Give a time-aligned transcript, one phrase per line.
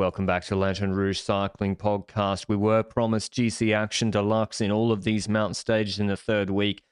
[0.00, 2.46] Welcome back to Lanterne Rouge Cycling Podcast.
[2.48, 6.48] We were promised GC Action Deluxe in all of these mountain stages in the third
[6.48, 6.82] week,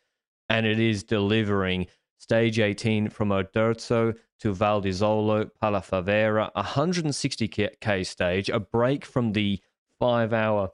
[0.50, 1.86] and it is delivering.
[2.18, 9.58] Stage 18 from Oderzo to Val di Zoldo, Palafavera, 160k stage, a break from the
[9.98, 10.68] five hour,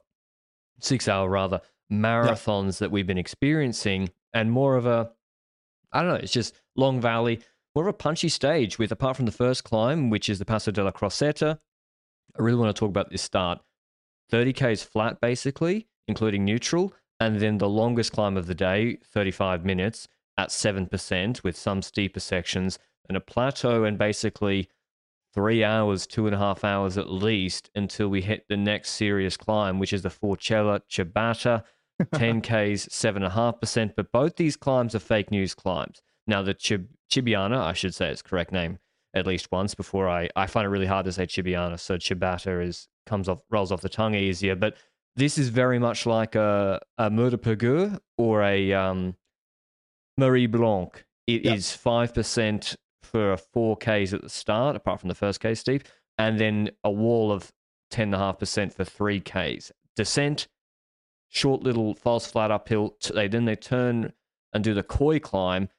[0.81, 5.09] six hour rather, marathons that we've been experiencing, and more of a,
[5.93, 7.39] I don't know, it's just Long Valley,
[7.73, 10.73] more of a punchy stage with, apart from the first climb, which is the Passo
[10.73, 11.59] della Crosetta,
[12.37, 13.59] I really want to talk about this start.
[14.31, 19.63] 30k is flat basically, including neutral, and then the longest climb of the day, 35
[19.63, 22.77] minutes at 7% with some steeper sections,
[23.07, 24.69] and a plateau and basically
[25.33, 29.37] three hours, two and a half hours at least until we hit the next serious
[29.37, 31.63] climb, which is the Forcella Ciabatta,
[32.01, 33.93] 10Ks, 7.5%.
[33.95, 36.01] But both these climbs are fake news climbs.
[36.27, 38.79] Now, the Chib- Cibiana, I should say its correct name
[39.15, 41.79] at least once before I, I find it really hard to say Cibiana.
[41.79, 44.55] So Chibata is comes off rolls off the tongue easier.
[44.55, 44.75] But
[45.15, 49.15] this is very much like a, a Mur de or a um,
[50.17, 51.05] Marie Blanc.
[51.27, 51.55] It Yep.
[51.55, 55.83] is 5% for 4Ks at the start, apart from the first K steep,
[56.17, 57.51] and then a wall of
[57.91, 59.71] 10.5% for 3Ks.
[59.95, 60.47] Descent,
[61.29, 62.95] short little false flat uphill.
[63.13, 64.13] They Then they turn
[64.53, 65.69] and do the Coi climb.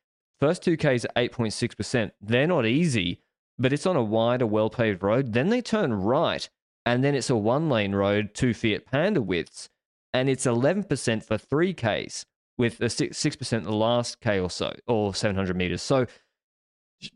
[0.41, 2.11] First two Ks at 8.6%.
[2.21, 3.23] They're not easy,
[3.59, 5.33] but it's on a wider, well paved road.
[5.33, 6.49] Then they turn right,
[6.85, 9.69] and then it's a one lane road, two Fiat Panda widths,
[10.13, 12.25] and it's 11% for 3Ks
[12.59, 15.83] with a 6, 6% the last K or so, or 700 meters.
[15.83, 16.07] So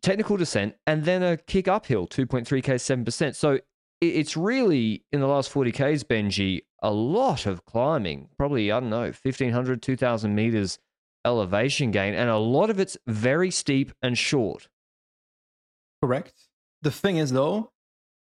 [0.03, 3.35] technical descent, and then a kick uphill, 2.3K, 7%.
[3.35, 3.59] So
[4.01, 9.13] it's really, in the last 40Ks, Benji, a lot of climbing, probably, I don't know,
[9.23, 10.79] 1,500, 2,000 meters
[11.25, 14.69] elevation gain, and a lot of it's very steep and short.
[16.03, 16.35] Correct.
[16.83, 17.73] The thing is, though,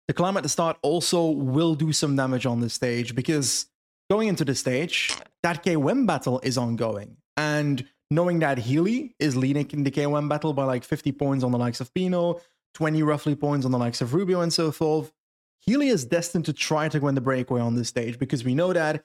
[0.07, 3.67] the climb at the start also will do some damage on this stage because
[4.09, 7.17] going into the stage, that KOM battle is ongoing.
[7.37, 11.51] And knowing that Healy is leading in the KOM battle by like 50 points on
[11.51, 12.41] the likes of Pinot,
[12.75, 15.11] 20 roughly points on the likes of Rubio, and so forth,
[15.59, 18.71] Healy is destined to try to win the breakaway on this stage because we know
[18.73, 19.03] that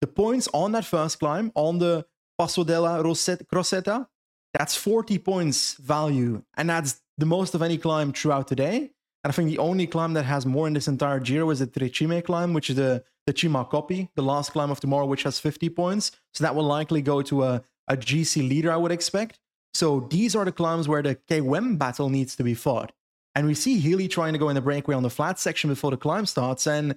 [0.00, 2.06] the points on that first climb, on the
[2.38, 4.06] Passo della Crosetta,
[4.54, 6.42] that's 40 points value.
[6.56, 8.90] And that's the most of any climb throughout today.
[9.24, 11.66] And I think the only climb that has more in this entire Giro is the
[11.66, 15.24] Tre Cime climb, which is the, the Cima Coppi, the last climb of tomorrow, which
[15.24, 16.12] has 50 points.
[16.32, 19.40] So that will likely go to a, a GC leader, I would expect.
[19.74, 22.92] So these are the climbs where the KWM battle needs to be fought.
[23.34, 25.90] And we see Healy trying to go in the breakaway on the flat section before
[25.90, 26.66] the climb starts.
[26.66, 26.96] And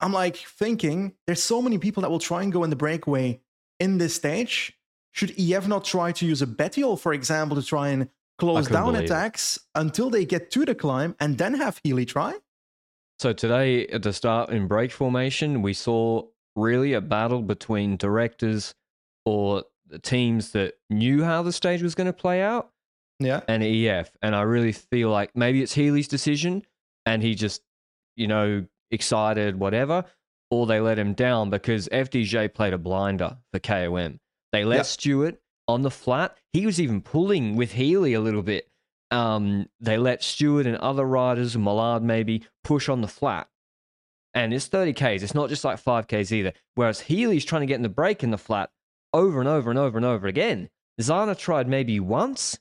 [0.00, 3.40] I'm like thinking, there's so many people that will try and go in the breakaway
[3.78, 4.72] in this stage.
[5.12, 8.08] Should EF not try to use a Bettiol, for example, to try and
[8.40, 9.04] close down believe it.
[9.06, 12.34] attacks until they get to the climb and then have Healy try?
[13.18, 16.24] So today at the start in break formation, we saw
[16.56, 18.74] really a battle between directors
[19.24, 22.70] or the teams that knew how the stage was going to play out
[23.18, 23.40] Yeah.
[23.48, 24.10] and EF.
[24.22, 26.62] And I really feel like maybe it's Healy's decision
[27.06, 27.62] and he just,
[28.16, 30.04] you know, excited, whatever,
[30.50, 34.18] or they let him down because FDJ played a blinder for KOM.
[34.52, 34.86] They let Yep.
[34.86, 35.40] Stewart
[35.72, 36.36] on the flat.
[36.52, 38.68] He was even pulling with Healy a little bit.
[39.10, 43.48] Um, they let Stewart and other riders, Millard maybe, push on the flat.
[44.34, 45.22] And it's 30Ks.
[45.22, 46.52] It's not just like 5Ks either.
[46.76, 48.70] Whereas Healy's trying to get in the break in the flat
[49.12, 50.68] over and over and over and over again.
[51.00, 52.58] Zana tried maybe once,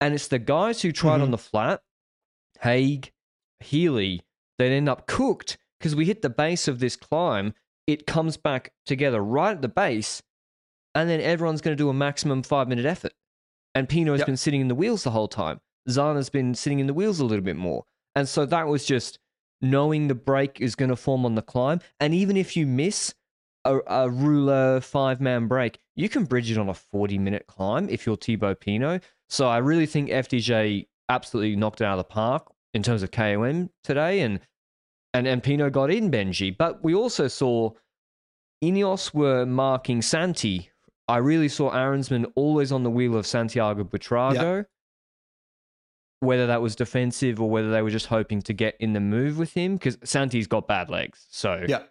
[0.00, 1.32] and it's the guys who tried on Mhm.
[1.32, 1.82] the flat,
[2.62, 3.12] Haig,
[3.60, 4.22] Healy,
[4.58, 7.54] that end up cooked because we hit the base of this climb.
[7.86, 10.22] It comes back together right at the base,
[10.98, 13.12] and then everyone's going to do a maximum five minute effort.
[13.74, 14.26] And Pinot has Yep.
[14.26, 15.60] been sitting in the wheels the whole time.
[15.88, 17.84] Zana's been sitting in the wheels a little bit more.
[18.16, 19.18] And so that was just
[19.60, 21.80] knowing the break is going to form on the climb.
[22.00, 23.14] And even if you miss
[23.64, 27.88] a, a ruler five man break, you can bridge it on a 40 minute climb
[27.88, 29.04] if you're Thibaut Pinot.
[29.28, 33.10] So I really think FDJ absolutely knocked it out of the park in terms of
[33.12, 34.20] KOM today.
[34.20, 34.40] And,
[35.14, 36.56] and, and Pinot got in Benji.
[36.56, 37.70] But we also saw
[38.64, 40.70] Ineos were marking Santi.
[41.08, 44.66] I really saw Arensman always on the wheel of Santiago Buitrago.
[46.20, 49.38] whether that was defensive or whether they were just hoping to get in the move
[49.38, 51.26] with him because Santi's got bad legs.
[51.30, 51.84] So Yeah.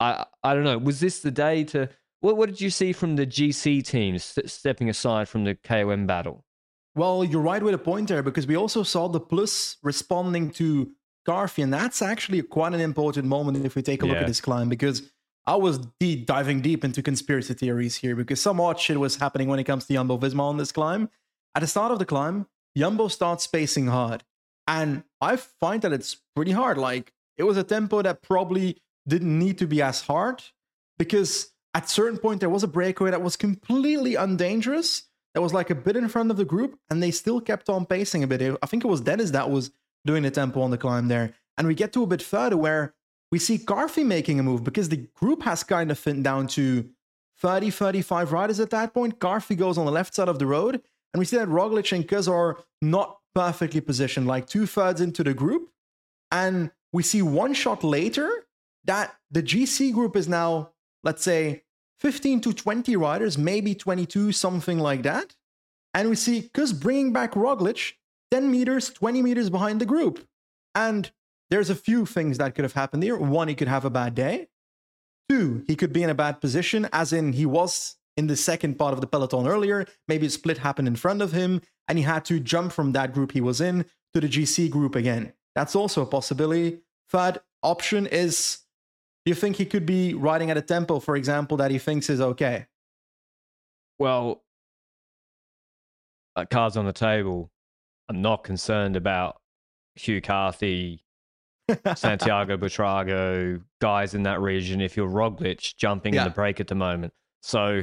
[0.00, 0.78] I I don't know.
[0.78, 1.88] Was this the day to?
[2.20, 6.06] What what did you see from the GC teams st- stepping aside from the KOM
[6.06, 6.44] battle?
[6.94, 10.90] Well, you're right with a point there because we also saw De Plus responding to
[11.26, 14.22] Carthy, and that's actually quite an important moment if we take a look Yeah.
[14.22, 15.02] at this climb because
[15.50, 19.48] I was deep, diving deep into conspiracy theories here because some odd shit was happening
[19.48, 21.10] when it comes to Jumbo Visma on this climb.
[21.56, 22.46] At the start of the climb,
[22.78, 24.22] Jumbo starts spacing hard,
[24.68, 26.78] and I find that it's pretty hard.
[26.78, 30.40] Like it was a tempo that probably didn't need to be as hard
[31.00, 35.70] because at certain point there was a breakaway that was completely undangerous that was like
[35.70, 38.56] a bit in front of the group and they still kept on pacing a bit
[38.62, 39.70] i think it was dennis that was
[40.04, 42.94] doing the tempo on the climb there and we get to a bit further where
[43.30, 46.88] we see Carthy making a move because the group has kind of thinned down to
[47.38, 50.82] 30 35 riders at that point Carthy goes on the left side of the road
[51.12, 55.24] and we see that Roglic and Kuss are not perfectly positioned like two thirds into
[55.24, 55.70] the group
[56.30, 58.46] and we see one shot later
[58.84, 60.70] that the GC group is now,
[61.02, 61.62] let's say,
[62.00, 65.36] 15 to 20 riders, maybe 22, something like that.
[65.92, 67.92] And we see Kuss bringing back Roglic
[68.30, 70.26] 10 meters, 20 meters behind the group.
[70.74, 71.10] And
[71.50, 73.16] there's a few things that could have happened here.
[73.16, 74.48] One, he could have a bad day.
[75.28, 78.78] Two, he could be in a bad position, as in he was in the second
[78.78, 79.86] part of the peloton earlier.
[80.08, 83.12] Maybe a split happened in front of him, and he had to jump from that
[83.12, 85.32] group he was in to the GC group again.
[85.54, 86.80] That's also a possibility.
[87.10, 88.60] Third option is
[89.24, 92.08] do you think he could be riding at a tempo, for example, that he thinks
[92.08, 92.66] is okay?
[93.98, 94.42] Well,
[96.36, 97.50] uh, cards on the table.
[98.08, 99.40] I'm not concerned about
[99.94, 101.04] Hugh Carthy,
[101.96, 104.80] Santiago Buitrago, guys in that region.
[104.80, 106.22] If you're Roglic jumping Yeah.
[106.22, 107.12] in the break at the moment,
[107.42, 107.82] so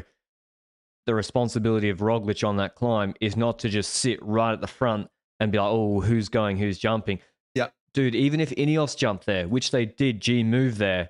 [1.05, 4.67] the responsibility of Roglic on that climb is not to just sit right at the
[4.67, 5.07] front
[5.39, 6.57] and be like, "Oh, who's going?
[6.57, 7.19] Who's jumping?"
[7.55, 7.67] Yeah.
[7.93, 8.13] dude.
[8.15, 11.09] Even if Ineos jumped there, which they did, G move there.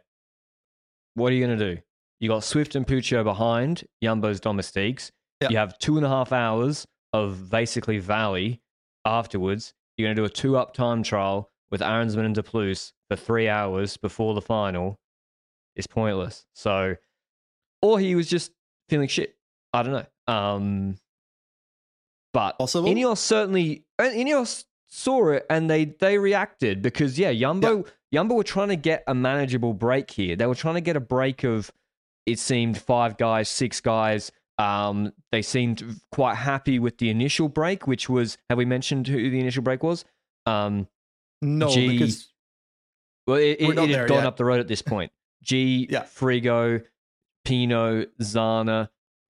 [1.15, 1.81] What are you gonna do?
[2.19, 5.11] You got Swift and Puccio behind Jumbo's domestiques.
[5.41, 5.49] Yeah.
[5.49, 8.61] You have two and a half hours of basically valley
[9.05, 9.73] afterwards.
[9.97, 13.15] You're going to do a two up time trial with Arensman and De Plus for
[13.15, 14.99] three hours before the final.
[15.75, 16.45] is pointless.
[16.53, 16.95] So,
[17.81, 18.51] or he was just
[18.89, 19.35] feeling shit.
[19.73, 20.33] I don't know.
[20.33, 20.95] Um,
[22.33, 22.89] but Possible.
[22.89, 28.69] Ineos certainly, Ineos saw it and they they reacted because yeah, Jumbo Yumbo were trying
[28.69, 30.35] to get a manageable break here.
[30.35, 31.71] They were trying to get a break of
[32.25, 34.31] it seemed five guys, six guys.
[34.57, 39.29] Um, they seemed quite happy with the initial break, which was have we mentioned who
[39.29, 40.03] the initial break was?
[40.45, 40.87] Um,
[41.41, 42.29] No, G- because
[43.25, 44.25] well, it, it, it had gone yet.
[44.25, 45.11] up the road at this point.
[45.43, 46.03] G, Yeah.
[46.03, 46.83] Frigo,
[47.45, 48.89] Pinot, Zana,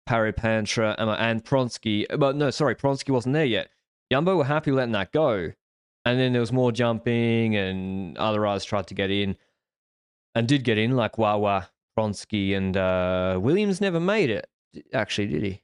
[0.07, 2.07] Paret-Peintre, and, and Pronsky.
[2.19, 3.71] But no, sorry, Pronsky wasn't there yet.
[4.13, 5.53] Jumbo were happy letting that go.
[6.05, 9.37] And then there was more jumping, and other riders tried to get in
[10.35, 14.47] and did get in, like Wawa, Pronsky, and uh, Williams never made it.
[14.93, 15.63] Actually, did he?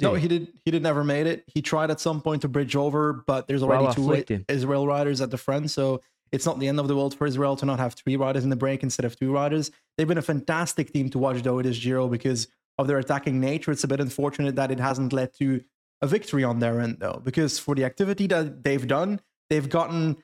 [0.00, 0.52] No, he did.
[0.64, 1.44] He did never made it.
[1.46, 4.44] He tried at some point to bridge over, but there's already I two.
[4.48, 6.00] Israel riders at the front, so
[6.32, 8.50] it's not the end of the world for Israel to not have three riders in
[8.50, 9.70] the break instead of two riders.
[9.96, 13.70] They've been a fantastic team to watch though this Giro because of their attacking nature.
[13.70, 15.62] It's a bit unfortunate that it hasn't led to
[16.02, 20.16] a victory on their end though, because for the activity that they've done, they've gotten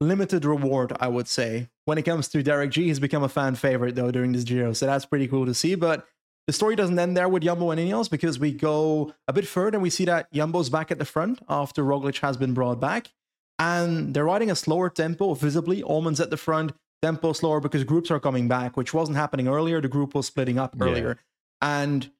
[0.00, 1.70] limited reward, I would say.
[1.86, 4.74] When it comes to Derek Gee, he's become a fan favorite though during this Giro,
[4.74, 5.74] so that's pretty cool to see.
[5.74, 6.06] But
[6.46, 9.76] the story doesn't end there with Jumbo and Ineos because we go a bit further
[9.76, 13.08] and we see that Jumbo's back at the front after Roglic has been brought back.
[13.58, 15.82] And they're riding a slower tempo, visibly.
[15.82, 16.72] Almonds at the front,
[17.02, 19.80] tempo slower because groups are coming back, which wasn't happening earlier.
[19.80, 20.84] The group was splitting up Yeah.
[20.84, 21.18] earlier.
[21.62, 22.10] And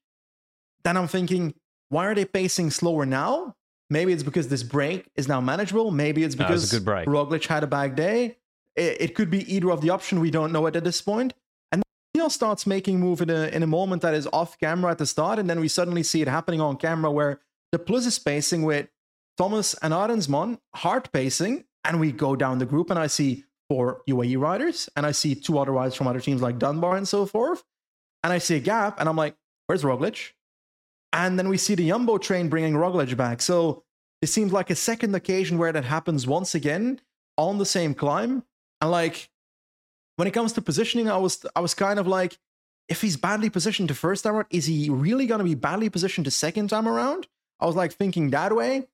[0.82, 1.54] then I'm thinking,
[1.90, 3.54] why are they pacing slower now?
[3.90, 5.90] Maybe it's because this break is now manageable.
[5.92, 7.06] Maybe it's No, it because break.
[7.06, 8.38] Roglic had a bad day.
[8.74, 10.18] It, it could be either of the option.
[10.20, 11.34] We don't know it at this point.
[12.16, 15.06] Neil starts making move in a in a moment that is off camera at the
[15.06, 17.40] start, and then we suddenly see it happening on camera where
[17.72, 18.88] De Plus is pacing with
[19.36, 24.02] Thomas and Arensman hard pacing, and we go down the group, and I see four
[24.08, 27.26] UAE riders, and I see two other riders from other teams like Dunbar and so
[27.26, 27.64] forth,
[28.24, 30.32] and I see a gap, and I'm like, "Where's Roglic?"
[31.12, 33.42] And then we see the Jumbo train bringing Roglic back.
[33.42, 33.84] So
[34.22, 37.00] it seems like a second occasion where that happens once again
[37.36, 38.44] on the same climb.
[38.80, 39.30] And like
[40.16, 42.38] when it comes to positioning, I was I was kind of like,
[42.88, 46.26] if he's badly positioned the first time around, is he really gonna be badly positioned
[46.26, 47.26] the second time around?
[47.60, 48.86] I was like thinking that way,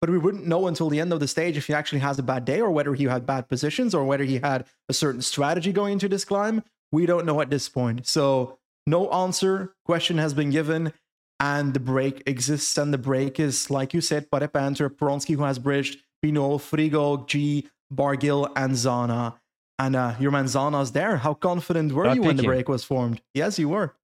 [0.00, 2.22] but we wouldn't know until the end of the stage if he actually has a
[2.22, 5.72] bad day or whether he had bad positions or whether he had a certain strategy
[5.72, 6.62] going into this climb.
[6.92, 8.06] We don't know at this point.
[8.06, 9.74] So no answer.
[9.84, 10.92] Question has been given
[11.40, 15.58] and the break exists, and the break is, like you said, Paret-Peintre, Poronsky, who has
[15.58, 19.39] bridged, Pinot, Frigo, G, Barguil, and Zana.
[19.80, 21.16] And uh, your man Zana's there.
[21.16, 22.48] How confident were Did you when the him?
[22.48, 23.22] break was formed?
[23.32, 23.94] Yes, you were.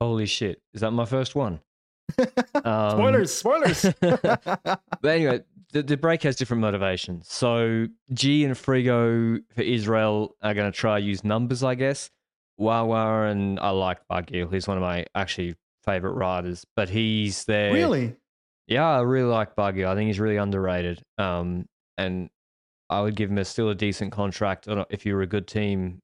[0.00, 0.62] Holy shit!
[0.72, 1.60] Is that my first one?
[2.64, 3.82] Um, spoilers, spoilers.
[4.00, 7.28] But anyway, the, the break has different motivations.
[7.30, 12.10] So G and Frigo for Israel are going to try use numbers, I guess.
[12.56, 14.52] Wawa and I like Barguil.
[14.52, 17.72] He's one of my actually favorite riders, but he's there.
[17.74, 18.16] really?
[18.66, 19.86] Yeah, I really like Barguil.
[19.86, 21.02] I think he's really underrated.
[21.18, 21.66] Um,
[21.98, 22.30] and
[22.88, 26.00] I would give him a still a decent contract if you're a good team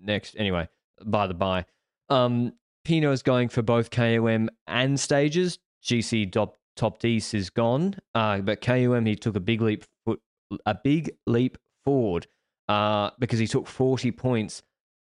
[0.00, 0.34] next.
[0.38, 0.68] Anyway,
[1.04, 1.64] by the by,
[2.08, 2.52] um,
[2.84, 5.58] Pinot is going for both KOM and stages.
[5.84, 10.20] GC top top D's is gone, uh, but KOM he took a big leap foot,
[10.66, 12.26] a big leap forward
[12.68, 14.62] uh, because he took forty points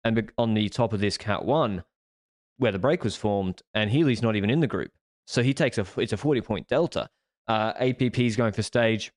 [0.03, 1.83] and on the top of this Cat One
[2.57, 4.91] where the break was formed, and Healy's not even in the group.
[5.25, 7.09] So he takes a it's a forty point delta.
[7.47, 9.13] Uh, APP's going for stage,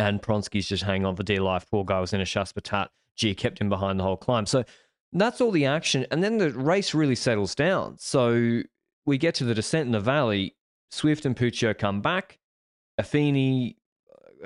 [0.00, 1.66] and Pronsky's just hanging on for dear life.
[1.70, 2.88] Poor guy was in a Shaspatat.
[3.16, 4.46] G kept him behind the whole climb.
[4.46, 4.64] So
[5.12, 7.96] that's all the action, and then the race really settles down.
[7.98, 8.62] So
[9.04, 10.56] we get to the descent in the valley.
[10.90, 12.38] Swift and Puccio come back.
[13.00, 13.76] Affini,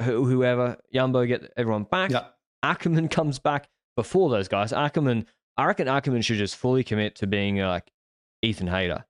[0.00, 2.10] whoever, Yumbo get everyone back.
[2.10, 2.26] Yeah.
[2.64, 4.72] Ackermann comes back before those guys.
[4.72, 7.90] Ackermann, I reckon Ackermann should just fully commit to being uh, like
[8.42, 9.04] Ethan Hayter.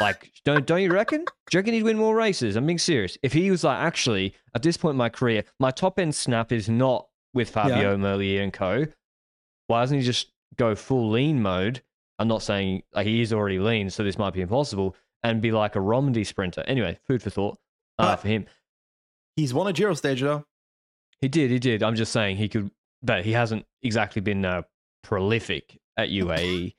[0.00, 1.20] Like, don't don't you reckon?
[1.24, 2.56] Do you reckon he'd win more races?
[2.56, 3.18] I'm being serious.
[3.22, 6.52] If he was like, actually, at this point in my career, my top end snap
[6.52, 8.86] is not with Fabio Merlier and co.
[9.66, 11.82] Why doesn't he just go full lean mode?
[12.18, 15.52] I'm not saying like he is already lean, so this might be impossible, and be
[15.52, 16.62] like a Romandy sprinter.
[16.66, 17.58] Anyway, food for thought
[17.98, 18.46] uh, Uh, for him.
[19.36, 20.44] He's won a Giro stage though.
[21.20, 21.82] He did, he did.
[21.82, 22.70] I'm just saying he could,
[23.02, 24.62] but he hasn't exactly been uh,
[25.02, 26.74] prolific at UAE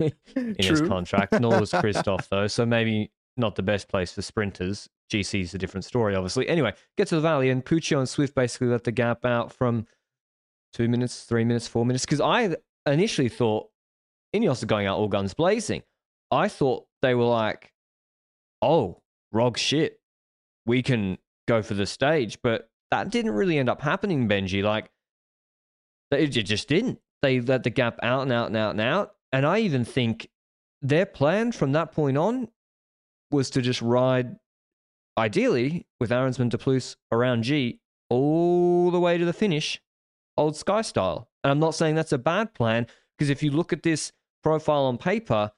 [0.36, 0.88] in his True.
[0.88, 1.38] contract.
[1.40, 4.88] Nor was Christoph though, so maybe not the best place for sprinters.
[5.12, 6.48] GC's a different story, obviously.
[6.48, 9.86] Anyway, get to the valley, and Puccio and Swift basically let the gap out from
[10.72, 12.04] two minutes, three minutes, four minutes.
[12.04, 13.68] Because I initially thought
[14.34, 15.82] Ineos are going out all guns blazing.
[16.30, 17.72] I thought they were like,
[18.60, 19.00] oh,
[19.32, 20.00] Rog shit,
[20.66, 22.38] we can go for the stage.
[22.42, 24.62] But that didn't really end up happening, Benji.
[24.62, 24.90] Like,
[26.10, 26.98] it just didn't.
[27.22, 29.14] They let the gap out and out and out and out.
[29.32, 30.28] And I even think
[30.80, 32.48] their plan from that point on
[33.30, 34.36] was to just ride,
[35.18, 37.80] ideally, with Arensman de Plus around G
[38.10, 39.82] all the way to the finish,
[40.36, 41.28] old Sky style.
[41.44, 44.84] And I'm not saying that's a bad plan, because if you look at this profile
[44.84, 45.52] on paper,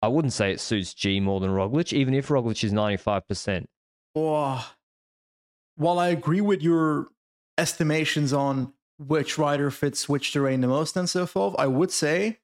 [0.00, 3.66] I wouldn't say it suits G more than Roglic, even if Roglic is 95%.
[4.14, 4.72] Oh,
[5.76, 7.08] while I agree with your
[7.58, 12.38] estimations on which rider fits which terrain the most and so forth, I would say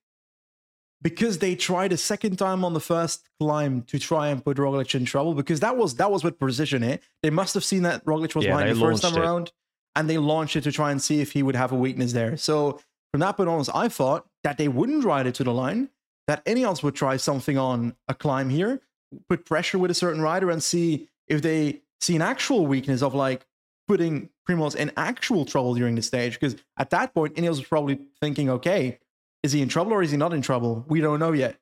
[1.01, 4.95] because they tried a second time on the first climb to try and put Roglic
[4.95, 6.83] in trouble, because that was that was with precision.
[6.83, 6.97] Eh?
[7.21, 9.19] They must have seen that Roglic was Yeah, behind the first time it.
[9.19, 9.51] around,
[9.95, 12.37] and they launched it to try and see if he would have a weakness there.
[12.37, 12.79] So
[13.11, 15.89] from that point on, I thought that they wouldn't ride it to the line,
[16.27, 18.81] that Ineos would try something on a climb here,
[19.29, 23.13] put pressure with a certain rider, and see if they see an actual weakness of
[23.13, 23.45] like
[23.87, 26.39] putting Primoz in actual trouble during the stage.
[26.39, 28.99] Because at that point, Ineos was probably thinking, okay,
[29.43, 30.85] is he in trouble or is he not in trouble?
[30.87, 31.57] We don't know yet.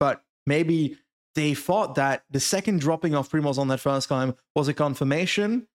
[0.00, 0.98] But maybe
[1.34, 5.68] they thought that the second dropping of Primoz on that first climb was a confirmation.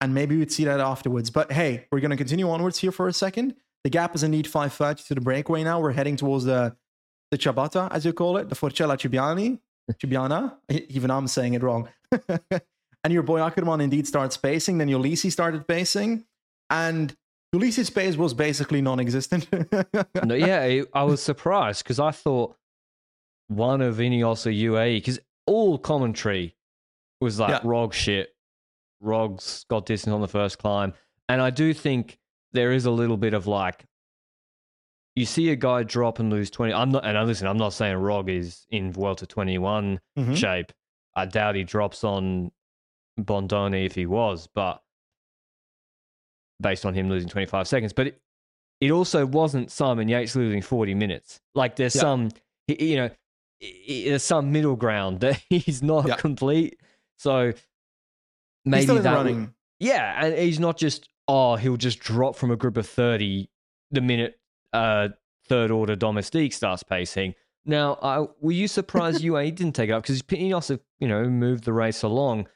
[0.00, 1.30] And maybe we'd see that afterwards.
[1.30, 3.54] But hey, we're going to continue onwards here for a second.
[3.84, 5.80] The gap is indeed 530 to the breakaway now.
[5.80, 6.76] We're heading towards the
[7.30, 9.60] the ciabatta, as you call it, the Forcella Cibiani.
[9.92, 10.56] Cibiana.
[10.88, 11.88] Even I'm saying it wrong.
[13.04, 14.78] and your boy Ackermann indeed starts pacing.
[14.78, 16.24] Then Ulissi started pacing.
[16.68, 17.16] And
[17.54, 19.48] Ulissi' pace was basically non existent.
[20.24, 22.56] no, yeah, I was surprised because I thought
[23.48, 26.56] one of Ineos or UAE, because all commentary
[27.20, 27.60] was like Yeah.
[27.64, 28.34] Rog shit.
[29.00, 30.92] Rog's got distance on the first climb.
[31.28, 32.18] And I do think
[32.52, 33.84] there is a little bit of like,
[35.16, 36.72] you see a guy drop and lose 20.
[36.72, 40.36] I'm not, and I listen, I'm not saying Rog is in Vuelta 21 Mhm.
[40.36, 40.72] shape.
[41.16, 42.52] I doubt he drops on
[43.24, 44.82] Bondone if he was, but
[46.60, 47.92] based on him losing 25 seconds.
[47.92, 48.20] But it,
[48.80, 51.40] it also wasn't Simon Yates losing 40 minutes.
[51.54, 52.00] Like there's Yeah.
[52.00, 52.28] some,
[52.68, 53.10] you know,
[53.88, 56.16] there's some middle ground that he's not Yeah.
[56.16, 56.78] complete.
[57.18, 57.52] So
[58.64, 59.54] maybe still in the that would- running.
[59.78, 63.48] yeah, and he's not just oh he'll just drop from a group of thirty
[63.90, 64.38] the minute
[64.72, 65.08] uh,
[65.46, 67.34] third order domestique starts pacing.
[67.66, 71.24] Now, I, were you surprised UAE didn't take it up because Ineos have you know
[71.24, 72.48] moved the race along?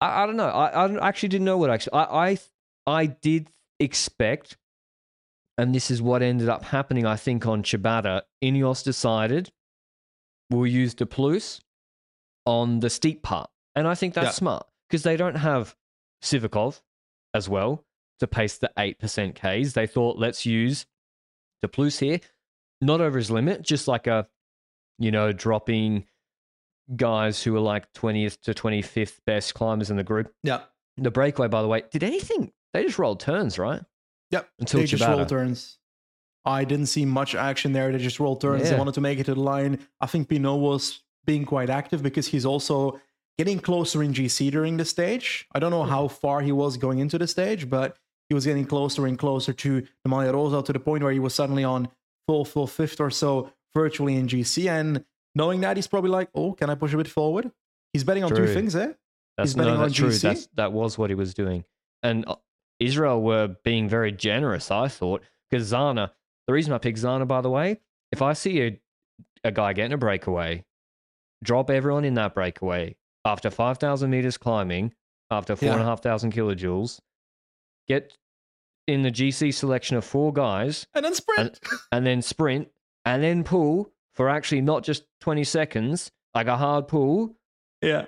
[0.00, 0.48] I, I don't know.
[0.48, 2.38] I, I actually didn't know what actually I, I
[2.86, 4.56] I did expect,
[5.58, 7.06] and this is what ended up happening.
[7.06, 9.50] I think on Chibata, Ineos decided
[10.50, 11.60] we'll use De Plus
[12.46, 14.32] on the steep part, and I think that's Yeah.
[14.32, 15.76] smart because they don't have
[16.22, 16.80] Sivakov
[17.34, 17.84] as well
[18.18, 19.72] to pace the 8% Ks.
[19.72, 20.84] They thought, let's use
[21.62, 22.20] De Plus here,
[22.80, 24.26] not over his limit, just like a,
[24.98, 26.06] you know, dropping
[26.96, 30.32] guys who were like 20th to 25th best climbers in the group.
[30.42, 30.62] Yeah.
[30.96, 32.52] The breakaway, by the way, did anything?
[32.72, 33.82] They just rolled turns, right?
[34.30, 34.48] Yep.
[34.58, 35.16] Until they just Chibata.
[35.16, 35.78] roll turns.
[36.44, 37.92] I didn't see much action there.
[37.92, 38.70] They just rolled turns.
[38.70, 39.78] They wanted to make it to the line.
[40.00, 43.00] I think Pinot was being quite active because he's also
[43.36, 45.46] getting closer in GC during the stage.
[45.54, 47.96] I don't know how far he was going into the stage, but
[48.28, 51.18] he was getting closer and closer to the Maglia Rosa to the point where he
[51.18, 51.88] was suddenly on
[52.26, 54.70] full, full fifth or so virtually in GC.
[54.70, 57.50] And knowing that, he's probably like, oh, can I push a bit forward?
[57.92, 58.54] He's betting on two True.
[58.54, 58.92] things, eh?
[59.36, 60.08] That's He's betting no, on true.
[60.10, 60.20] GC?
[60.22, 61.64] That's, that was what he was doing.
[62.02, 62.36] And uh,
[62.78, 66.10] Israel were being very generous, I thought, because Zana,
[66.46, 67.80] the reason I picked Zana, by the way,
[68.12, 68.80] if I see a,
[69.44, 70.64] a guy getting a breakaway,
[71.42, 74.92] drop everyone in that breakaway after 5,000 meters climbing,
[75.30, 76.42] after 4,500 Yeah.
[76.42, 77.00] kilojoules,
[77.88, 78.16] get
[78.86, 81.60] in the GC selection of four guys, And then sprint.
[81.92, 82.68] and then sprint,
[83.04, 87.36] and then pull for actually not just 20 seconds, like a hard pull,
[87.82, 88.06] yeah.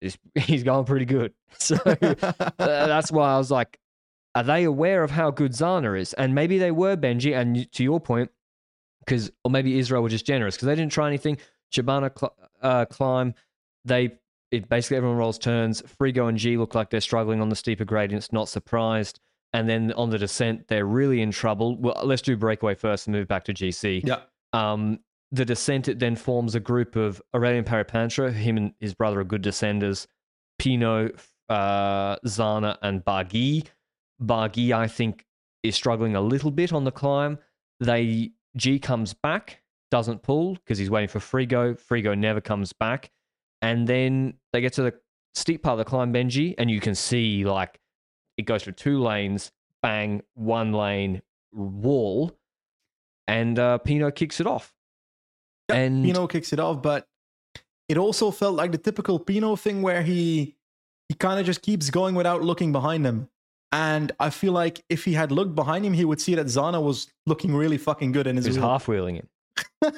[0.34, 1.32] he's going pretty good.
[1.58, 3.78] So uh, that's why I was like,
[4.34, 6.12] are they aware of how good Zana is?
[6.12, 7.34] And maybe they were, Benji.
[7.34, 8.30] And to your point,
[9.00, 11.38] because or maybe Israel were just generous because they didn't try anything.
[11.74, 13.34] Shabana cl- uh, climb,
[13.86, 14.12] they
[14.50, 15.82] it basically everyone rolls turns.
[15.82, 18.30] Frigo and G look like they're struggling on the steeper gradients.
[18.30, 19.20] Not surprised.
[19.54, 21.76] And then on the descent, they're really in trouble.
[21.78, 24.06] Well, let's do breakaway first and move back to GC.
[24.06, 24.20] yeah.
[24.52, 25.00] Um,
[25.30, 29.24] the descent it then forms a group of Aurélien Paret-Peintre, him and his brother are
[29.24, 30.06] good descenders,
[30.58, 33.66] Pinot, uh, Zana, and Barguil.
[34.22, 35.26] Barguil, I think,
[35.62, 37.38] is struggling a little bit on the climb.
[37.80, 41.78] They G comes back, doesn't pull because he's waiting for Frigo.
[41.78, 43.10] Frigo never comes back,
[43.62, 44.94] and then they get to the
[45.34, 47.78] steep part of the climb, Benji, and you can see like
[48.36, 49.52] it goes through two lanes,
[49.82, 52.32] bang, one lane wall,
[53.28, 54.74] and uh, Pinot kicks it off.
[55.68, 57.06] and Pinot kicks it off, but
[57.88, 60.56] it also felt like the typical Pinot thing where he
[61.08, 63.28] he kind of just keeps going without looking behind him.
[63.70, 66.82] And I feel like if he had looked behind him, he would see that Zana
[66.82, 68.66] was looking really fucking good in his he's wheel.
[68.66, 69.28] half wheeling it.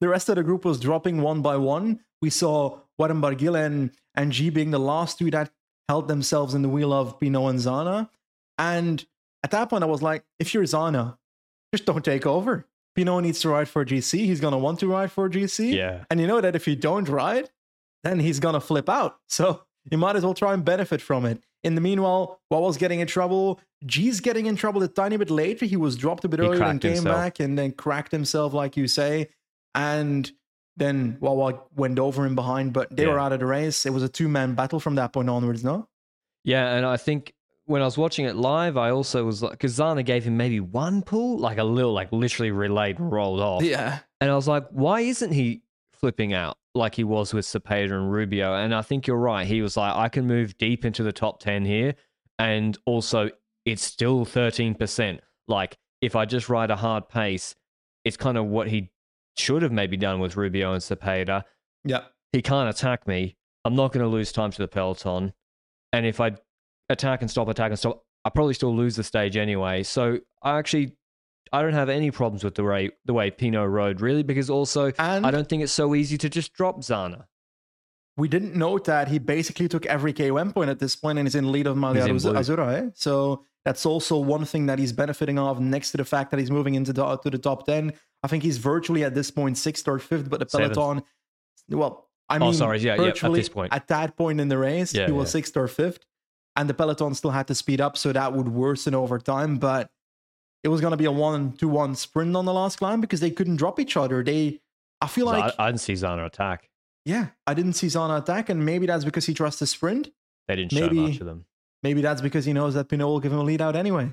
[0.00, 2.00] the rest of the group was dropping one by one.
[2.20, 5.50] We saw Warren Barguil and, and G being the last two that
[5.88, 8.10] held themselves in the wheel of Pinot and Zana.
[8.58, 9.04] And
[9.42, 11.16] at that point, I was like, if you're Zana,
[11.72, 12.66] just don't take over.
[12.96, 14.18] Pinot needs to ride for GC.
[14.26, 15.72] He's going to want to ride for GC.
[15.74, 16.04] Yeah.
[16.10, 17.50] And you know that if you don't ride,
[18.02, 19.18] then he's going to flip out.
[19.28, 21.42] So you might as well try and benefit from it.
[21.62, 23.60] In the meanwhile, Wawal's getting in trouble.
[23.86, 25.64] G's getting in trouble a tiny bit later.
[25.66, 27.16] He was dropped a bit He earlier and came himself.
[27.16, 29.28] back and then cracked himself, like you say.
[29.74, 30.30] And
[30.76, 33.12] then Wawa went over him behind, but they Yeah.
[33.12, 33.86] were out of the race.
[33.86, 35.88] It was a two man battle from that point onwards, no?
[36.44, 37.34] Yeah, and I think
[37.70, 40.58] when I was watching it live, I also was like, because Zana gave him maybe
[40.58, 43.62] one pull, like a little, like literally relayed and rolled off.
[43.62, 44.00] Yeah.
[44.20, 48.10] And I was like, why isn't he flipping out like he was with Cepeda and
[48.10, 48.56] Rubio?
[48.56, 49.46] And I think you're right.
[49.46, 51.94] He was like, I can move deep into the top 10 here.
[52.40, 53.30] And also,
[53.64, 55.20] it's still 13%.
[55.46, 57.54] Like, if I just ride a hard pace,
[58.04, 58.90] it's kind of what he
[59.36, 61.44] should have maybe done with Rubio and Cepeda.
[61.84, 62.02] Yeah.
[62.32, 63.36] He can't attack me.
[63.64, 65.34] I'm not going to lose time to the peloton.
[65.92, 66.32] And if I
[66.90, 69.82] attack and stop, attack and stop, I probably still lose the stage anyway.
[69.82, 70.96] So I actually
[71.52, 74.92] I don't have any problems with the way the way Pinot rode really because also
[74.98, 77.24] And I don't think it's so easy to just drop Zana.
[78.16, 81.34] we didn't note that he basically took every KOM point at this point and is
[81.34, 82.40] in lead of Maglia He's in blue.
[82.40, 82.86] Azzurra.
[82.86, 82.90] Eh?
[82.94, 86.50] So that's also one thing that he's benefiting of next to the fact that he's
[86.50, 87.92] moving into the, to the top 10.
[88.22, 90.74] I think he's virtually at this point sixth or fifth, but the Seventh.
[90.74, 91.02] peloton,
[91.70, 93.72] well, I Oh, mean, sorry, yeah, yeah, at this point.
[93.72, 95.32] at that point in the race, Yeah, he was yeah.
[95.32, 95.98] sixth or fifth,
[96.56, 99.58] and the peloton still had to speed up, so that would worsen over time.
[99.58, 99.90] But
[100.62, 103.56] it was going to be a one-to-one sprint on the last climb because they couldn't
[103.56, 104.22] drop each other.
[104.22, 104.60] They,
[105.00, 106.68] I feel So like, I, I didn't see Zana attack.
[107.04, 110.10] yeah, I didn't see Zana attack, and maybe that's because he trusts the sprint.
[110.48, 111.44] They didn't Maybe- show much of them.
[111.82, 114.10] Maybe that's because he knows that Pinot will give him a lead out anyway.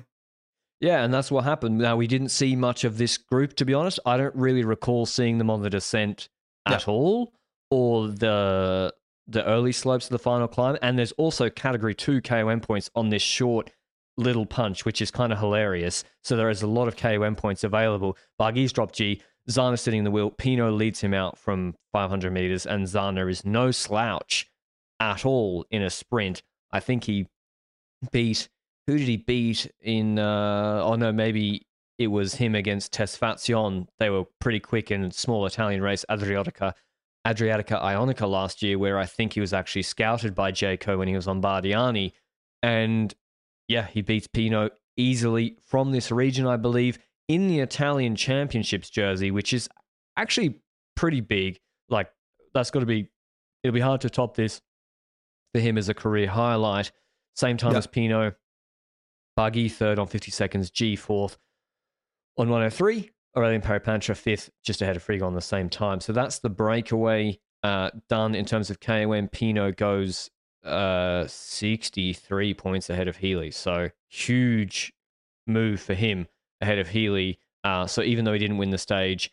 [0.80, 1.76] Yeah, and that's what happened.
[1.76, 3.98] Now we didn't see much of this group, to be honest.
[4.06, 6.30] I don't really recall seeing them on the descent
[6.64, 7.34] at all,
[7.70, 8.94] or the
[9.28, 10.76] the early slopes of the final climb.
[10.82, 13.70] And there's also category two KOM points on this short
[14.16, 16.02] little punch, which is kind of hilarious.
[16.24, 18.16] So there is a lot of KOM points available.
[18.38, 20.30] Barguil's drop G, Zana sitting in the wheel.
[20.30, 24.50] Pinot leads him out from 500 meters, and Zana is no slouch
[25.00, 26.42] at all in a sprint.
[26.72, 27.26] I think he
[28.12, 28.48] beat
[28.86, 31.66] who did he beat in uh oh no maybe
[31.98, 33.86] it was him against Tesfatsion.
[33.98, 36.72] They were pretty quick in small Italian race, Adriatica,
[37.28, 41.14] Adriatica Ionica last year, where I think he was actually scouted by Jayco when he
[41.14, 42.12] was on Bardiani.
[42.62, 43.14] And
[43.68, 49.30] yeah, he beats Pinot easily from this region, I believe, in the Italian Championships jersey,
[49.30, 49.68] which is
[50.16, 50.62] actually
[50.96, 51.60] pretty big.
[51.90, 52.10] Like,
[52.54, 53.10] that's got to be,
[53.62, 54.62] it'll be hard to top this
[55.54, 56.90] for him as a career highlight.
[57.36, 57.78] Same time Yeah.
[57.78, 58.36] as Pinot.
[59.36, 61.36] Buggy third on 50 seconds, G fourth
[62.36, 63.10] on 103.
[63.36, 66.00] Aurélien Paret-Peintre fifth, just ahead of Frigo on the same time.
[66.00, 69.28] So that's the breakaway uh, done in terms of KOM.
[69.28, 70.30] Pinot goes
[70.64, 73.50] uh, 63 points ahead of Healy.
[73.50, 74.92] So huge
[75.46, 76.26] move for him
[76.60, 77.38] ahead of Healy.
[77.64, 79.30] Uh, so even though he didn't win the stage,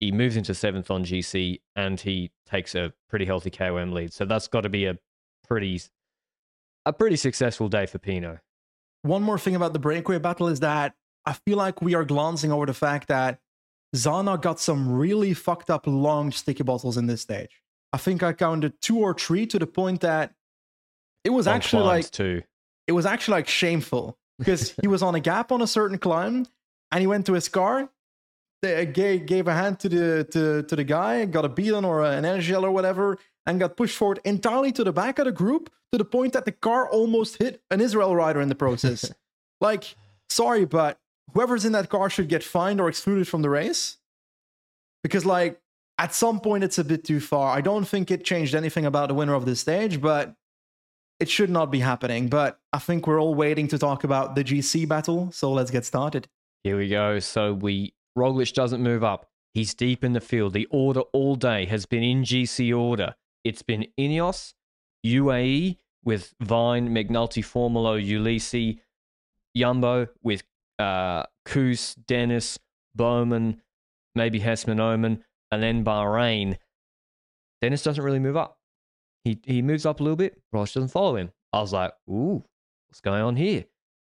[0.00, 4.12] he moves into seventh on GC and he takes a pretty healthy KOM lead.
[4.12, 4.98] So that's got to be a
[5.46, 5.80] pretty
[6.86, 8.40] a pretty successful day for Pinot.
[9.02, 10.94] One more thing about the breakaway battle is that
[11.26, 13.40] I feel like we are glancing over the fact that
[13.94, 17.62] Zana got some really fucked up long sticky bottles in this stage.
[17.92, 20.34] I think I counted two or three to the point that
[21.22, 22.20] it was On actually like
[22.86, 26.46] it was actually like shameful because he was on a gap on a certain climb
[26.90, 27.88] and he went to his car
[28.62, 31.84] they uh, gave, gave a hand to the to, to the guy got a beaten
[31.84, 35.26] or an energy gel or whatever and got pushed forward entirely to the back of
[35.26, 38.54] the group to the point that the car almost hit an israel rider in the
[38.54, 39.12] process
[39.60, 39.96] like
[40.28, 40.98] sorry but
[41.32, 43.96] whoever's in that car should get fined or excluded from the race
[45.02, 45.60] because like
[45.98, 49.08] at some point it's a bit too far i don't think it changed anything about
[49.08, 50.34] the winner of this stage but
[51.20, 54.44] it should not be happening, but I think we're all waiting to talk about the
[54.44, 56.28] GC battle, so let's get started.
[56.64, 57.18] Here we go.
[57.18, 59.26] So we Roglic doesn't move up.
[59.52, 60.52] He's deep in the field.
[60.52, 63.14] The order all day has been in GC order.
[63.44, 64.54] It's been Ineos,
[65.06, 68.80] UAE with Vine, McNulty, Formolo, Ulissi,
[69.56, 70.42] Jumbo with
[70.78, 72.58] uh, Kuss, Dennis,
[72.96, 73.58] Bouwman,
[74.14, 76.56] maybe Hessman Omen, and then Bahrain.
[77.60, 78.58] Dennis doesn't really move up.
[79.24, 80.40] He he moves up a little bit.
[80.52, 81.32] Roche doesn't follow him.
[81.52, 82.44] I was like, ooh,
[82.88, 83.64] what's going on here?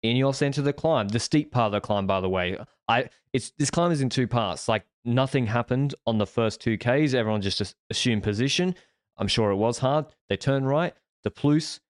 [0.05, 2.59] Ineos enter the climb, the steep part of the climb, by the way.
[2.89, 4.69] I it's this climb is in two parts.
[4.69, 7.15] Like nothing happened on the first two Ks.
[7.15, 8.75] Everyone just assumed position.
[9.17, 10.07] I'm sure it was hard.
[10.29, 10.93] They turn right.
[11.23, 11.81] De Plus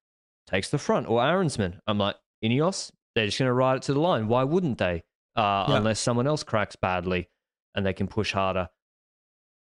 [0.46, 1.78] takes the front or Arensman.
[1.87, 4.29] I'm like, Ineos, they're just going to ride it to the line.
[4.29, 5.03] Why wouldn't they?
[5.37, 5.77] Uh, Yeah.
[5.79, 7.29] Unless someone else cracks badly
[7.74, 8.68] and they can push harder.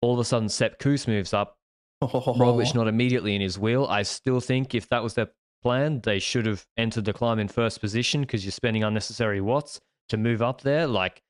[0.02, 1.58] All of a sudden, Sepp Kuss moves up.
[2.02, 3.86] Roglic not immediately in his wheel.
[3.86, 5.28] I still think if that was their
[5.62, 9.78] plan, they should have entered the climb in first position because you're spending unnecessary watts
[10.08, 10.86] to move up there.
[10.86, 11.22] Like,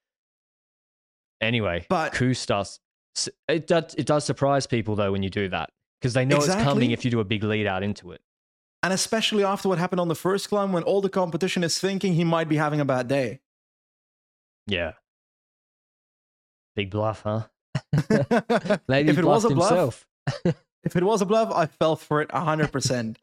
[1.41, 2.81] anyway, But- Kuss does.
[3.49, 3.95] It does.
[3.97, 5.71] It does surprise people though when you do that
[6.01, 8.21] because they know it's coming if you do a big lead out into it.
[8.83, 12.15] And especially after what happened on the first climb when all the competition is thinking
[12.15, 13.41] he might be having a bad day.
[14.67, 14.93] Yeah.
[16.75, 17.43] Big bluff, huh?
[18.89, 20.07] Maybe if it was a bluff, himself.
[20.85, 23.17] if it was a bluff, I fell for it 100%.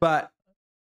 [0.00, 0.30] but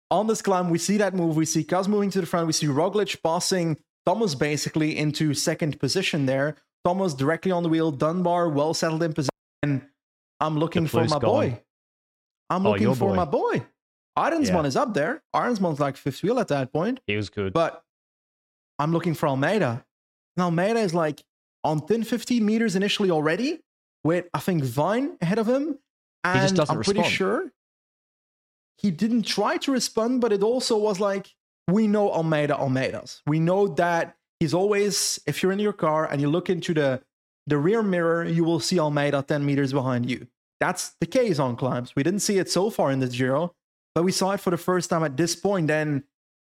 [0.09, 1.35] on this climb, we see that move.
[1.35, 2.47] We see Kuss moving to the front.
[2.47, 6.55] We see Roglic passing Thomas basically into second position there.
[6.85, 9.89] Thomas directly on the wheel, Dunbar well settled in position.
[10.39, 11.21] I'm looking for my gone.
[11.21, 11.61] boy.
[12.49, 13.15] I'm Oh, looking for boy.
[13.15, 13.65] my boy.
[14.17, 14.65] Arensman Yeah.
[14.65, 15.21] is up there.
[15.35, 16.99] Arensman's like fifth wheel at that point.
[17.07, 17.53] He was good.
[17.53, 17.83] But
[18.79, 19.85] I'm looking for Almeida.
[20.35, 21.23] And Almeida is like
[21.63, 23.61] on 10, 15 meters initially already,
[24.03, 25.79] with I think Vine ahead of him.
[26.23, 27.13] And just doesn't I'm pretty respond.
[27.15, 27.51] sure
[28.79, 31.33] he didn't try to respond, but it also was like,
[31.67, 33.21] we know Almeida Almeidas.
[33.25, 37.01] We know that he's always, if you're in your car and you look into the,
[37.47, 40.27] the rear mirror, you will see Almeida 10 meters behind you.
[40.59, 41.95] That's the case on climbs.
[41.95, 43.55] We didn't see it so far in the Giro,
[43.97, 45.71] but we saw it for the first time at this point.
[45.71, 46.03] And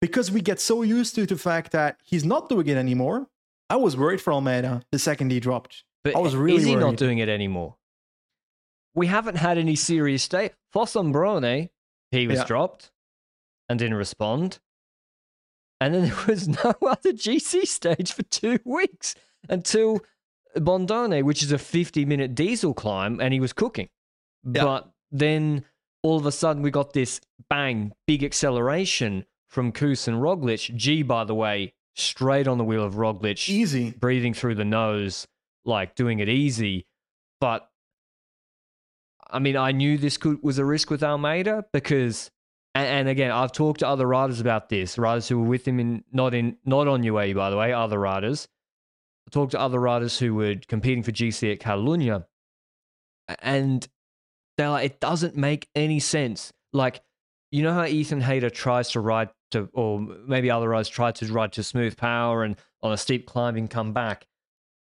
[0.01, 3.29] because we get so used to the fact that he's not doing it anymore,
[3.69, 5.85] I was worried for Almeida the second he dropped.
[6.03, 7.77] But I was really is he not doing it anymore?
[8.93, 10.51] We haven't had any serious state.
[10.75, 11.69] Fossombrone,
[12.11, 12.43] he was Yeah.
[12.43, 12.91] dropped
[13.69, 14.59] and didn't respond.
[15.79, 19.15] And then there was no other GC stage for two weeks
[19.47, 20.01] until
[20.57, 23.87] Bondone, which is a 50 minute diesel climb, and he was cooking.
[24.43, 24.65] Yeah.
[24.65, 25.63] But then
[26.03, 30.75] all of a sudden we got this bang, big acceleration from Kuss and Roglic.
[30.75, 33.91] G, by the way, straight on the wheel of Roglic Easy.
[33.91, 35.27] breathing through the nose,
[35.65, 36.85] like doing it easy.
[37.41, 37.69] But
[39.29, 42.31] I mean, I knew this could was a risk with Almeida because,
[42.73, 45.79] and, and again, I've talked to other riders about this, riders who were with him
[45.79, 48.47] in not in not on UAE, by the way, other riders.
[49.27, 52.25] I talked to other riders who were competing for GC at Catalunya,
[53.39, 53.87] and
[54.59, 56.51] they're like, it doesn't make any sense.
[56.73, 57.01] Like,
[57.51, 61.53] you know how Ethan Hayter tries to ride to, or maybe otherwise try to ride
[61.53, 64.27] to smooth power and on a steep climb and come back.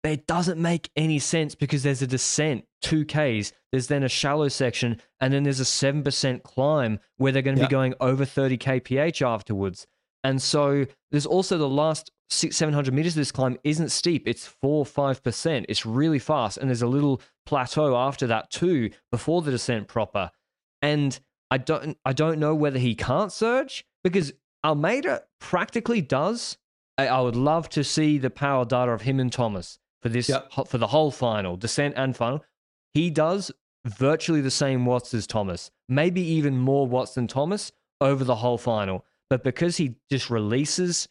[0.03, 4.09] But it doesn't make any sense because there's a descent, two Ks, there's then a
[4.09, 7.67] shallow section, and then there's a 7% climb where they're going to Yeah.
[7.67, 9.87] be going over 30 kph afterwards.
[10.23, 14.27] And so there's also the last six, 700 meters of this climb isn't steep.
[14.27, 15.65] It's four, 5%.
[15.67, 16.57] It's really fast.
[16.57, 20.31] And there's a little plateau after that too, before the descent proper.
[20.81, 21.19] And
[21.51, 24.31] I don't, I don't know whether he can't surge because
[24.63, 26.57] Almeida practically does.
[26.97, 30.29] I, I would love to see the power data of him and Thomas for this,
[30.29, 30.41] Yeah.
[30.67, 32.43] for the whole final, descent and final.
[32.93, 33.51] He does
[33.85, 38.57] virtually the same watts as Thomas, maybe even more watts than Thomas over the whole
[38.57, 39.05] final.
[39.29, 41.07] But because he just releases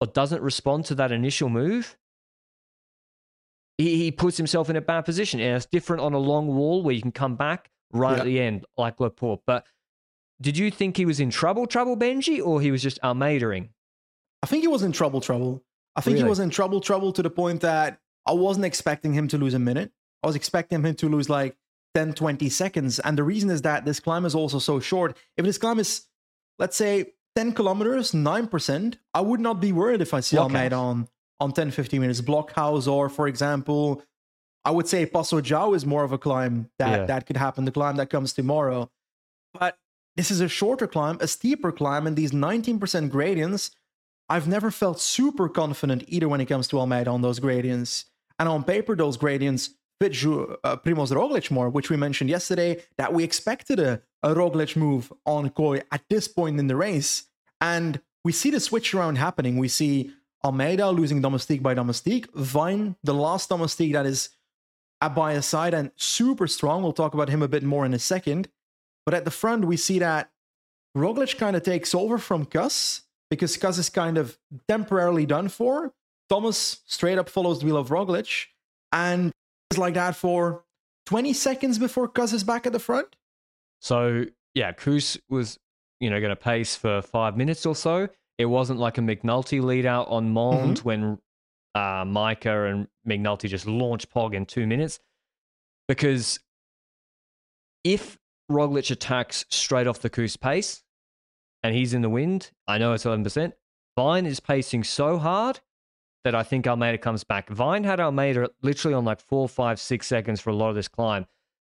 [0.00, 1.96] or doesn't respond to that initial move,
[3.76, 5.40] he, he puts himself in a bad position.
[5.40, 8.18] And it's different on a long wall where you can come back right Yeah.
[8.20, 9.40] at the end, like Laporte.
[9.46, 9.66] But
[10.40, 13.70] did you think he was in trouble, trouble, Benji, or he was just Almeidering?
[14.42, 15.64] I think he was in trouble, trouble.
[15.96, 16.26] I think Really?
[16.26, 19.54] he was in trouble, trouble to the point that I wasn't expecting him to lose
[19.54, 19.90] a minute.
[20.22, 21.56] I was expecting him to lose like
[21.94, 22.98] 10, 20 seconds.
[23.00, 25.16] And the reason is that this climb is also so short.
[25.36, 26.06] If this climb is,
[26.58, 30.40] let's say, 10 kilometers, 9%, I would not be worried if I see Blockhaus.
[30.40, 32.20] Almeida on, on 10, 15 minutes.
[32.20, 34.02] Blockhaus, or for example,
[34.64, 37.06] I would say Passo Giau is more of a climb that, Yeah.
[37.06, 38.90] that could happen, the climb that comes tomorrow.
[39.54, 39.78] But
[40.16, 43.70] this is a shorter climb, a steeper climb, and these 19% gradients,
[44.28, 48.06] I've never felt super confident either when it comes to Almeida on those gradients.
[48.40, 49.70] And on paper, those gradients
[50.00, 54.74] fit uh, Primoz Roglic more, which we mentioned yesterday, that we expected a, a Roglic
[54.74, 57.27] move on Coi at this point in the race.
[57.60, 59.56] And we see the switch around happening.
[59.56, 60.12] We see
[60.44, 64.30] Almeida losing Domestique by Domestique, Vine, the last Domestique that is
[65.00, 66.82] at by his side and super strong.
[66.82, 68.48] We'll talk about him a bit more in a second.
[69.04, 70.30] But at the front, we see that
[70.96, 75.92] Roglic kind of takes over from Kuss because Kuss is kind of temporarily done for.
[76.28, 78.46] Thomas straight up follows the wheel of Roglic
[78.92, 79.32] and
[79.70, 80.64] it's like that for
[81.06, 83.16] 20 seconds before Kuss is back at the front.
[83.80, 85.58] So yeah, Kuss was
[86.00, 88.08] you know going to pace for five minutes or so.
[88.38, 91.18] It wasn't like a McNulty lead out on Mond when
[91.74, 95.00] uh, Micah and McNulty just launched Pog in two minutes.
[95.88, 96.38] Because
[97.82, 98.18] if
[98.50, 100.82] Roglic attacks straight off the Kuss pace
[101.62, 103.52] and he's in the wind, I know it's 11%.
[103.96, 105.60] Vine is pacing so hard
[106.24, 107.48] that I think Almeida comes back.
[107.48, 110.88] Vine had Almeida literally on like four, five, six seconds for a lot of this
[110.88, 111.26] climb.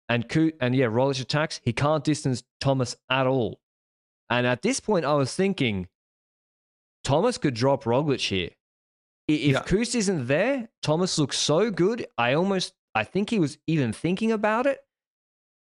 [0.09, 1.61] And Coo- and yeah, Roglic attacks.
[1.63, 3.59] He can't distance Thomas at all.
[4.29, 5.87] And at this point, I was thinking
[7.03, 8.49] Thomas could drop Roglic here.
[9.27, 9.61] If Yeah.
[9.63, 12.07] Kuss isn't there, Thomas looks so good.
[12.17, 14.79] I almost, I think he was even thinking about it.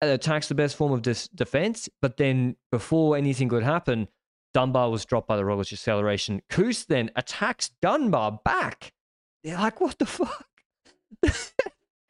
[0.01, 4.07] Attacks the best form of dis- defense, but then before anything could happen,
[4.53, 6.41] Dunbar was dropped by the Roglic acceleration.
[6.49, 8.93] Kuss then attacks Dunbar back.
[9.43, 10.47] They're like, what the fuck?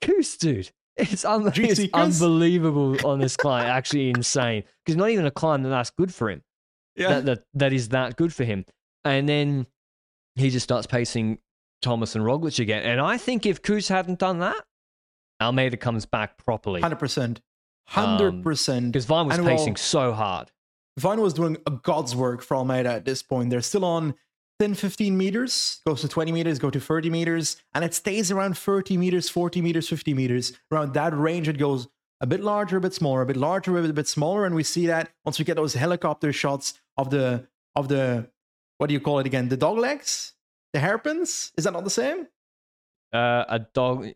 [0.01, 0.71] Kuss, dude.
[0.99, 3.65] It's, un- it's unbelievable on this climb.
[3.65, 4.63] Actually, insane.
[4.85, 6.41] Because not even a climb that that's good for him.
[6.97, 8.65] That, that, that is that good for him.
[9.05, 9.65] And then
[10.35, 11.37] he just starts pacing
[11.81, 12.83] Thomas and Roglic again.
[12.83, 14.61] And I think if Kuss hadn't done that,
[15.41, 16.81] Almeida comes back properly.
[16.81, 17.37] 100%.
[17.91, 18.85] 100%.
[18.87, 20.51] Because Vine was And well- pacing so hard.
[20.97, 23.49] Vine was doing a god's work for Almeida at this point.
[23.49, 24.15] They're still on
[24.59, 28.57] 10, 15 meters, goes to 20 meters, go to 30 meters, and it stays around
[28.57, 30.51] 30 meters, 40 meters, 50 meters.
[30.71, 31.87] Around that range, it goes
[32.19, 34.87] a bit larger, a bit smaller, a bit larger, a bit smaller, and we see
[34.87, 38.29] that once we get those helicopter shots of the of the
[38.77, 39.47] what do you call it again?
[39.47, 40.33] The dog legs,
[40.73, 41.53] the hairpins.
[41.57, 42.27] Is that not the same?
[43.13, 44.07] Uh, a dog.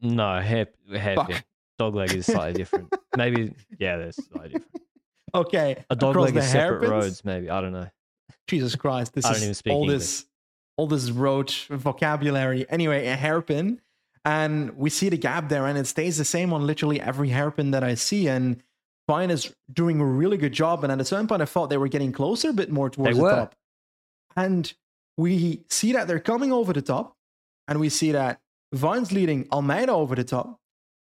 [0.00, 1.36] No, hair, hair pin.
[1.78, 2.92] Dog leg is slightly different.
[3.16, 4.82] Maybe, yeah, there's slightly different.
[5.34, 6.90] Okay, A dog across leg is separate hairpins?
[6.90, 7.48] roads, maybe.
[7.48, 7.88] I don't know.
[8.48, 9.98] Jesus Christ, this is speak all English.
[9.98, 10.26] this
[10.76, 12.66] all this road vocabulary.
[12.68, 13.80] Anyway, a hairpin,
[14.24, 17.72] and we see the gap there, and it stays the same on literally every hairpin
[17.72, 18.28] that I see.
[18.28, 18.62] And
[19.08, 20.84] Vine is doing a really good job.
[20.84, 23.16] And at a certain point, I thought they were getting closer, a bit more towards
[23.16, 23.30] the were.
[23.30, 23.54] top.
[24.36, 24.72] And
[25.16, 27.16] we see that they're coming over the top,
[27.68, 28.40] and we see that
[28.72, 30.58] Vine's leading Almeida over the top.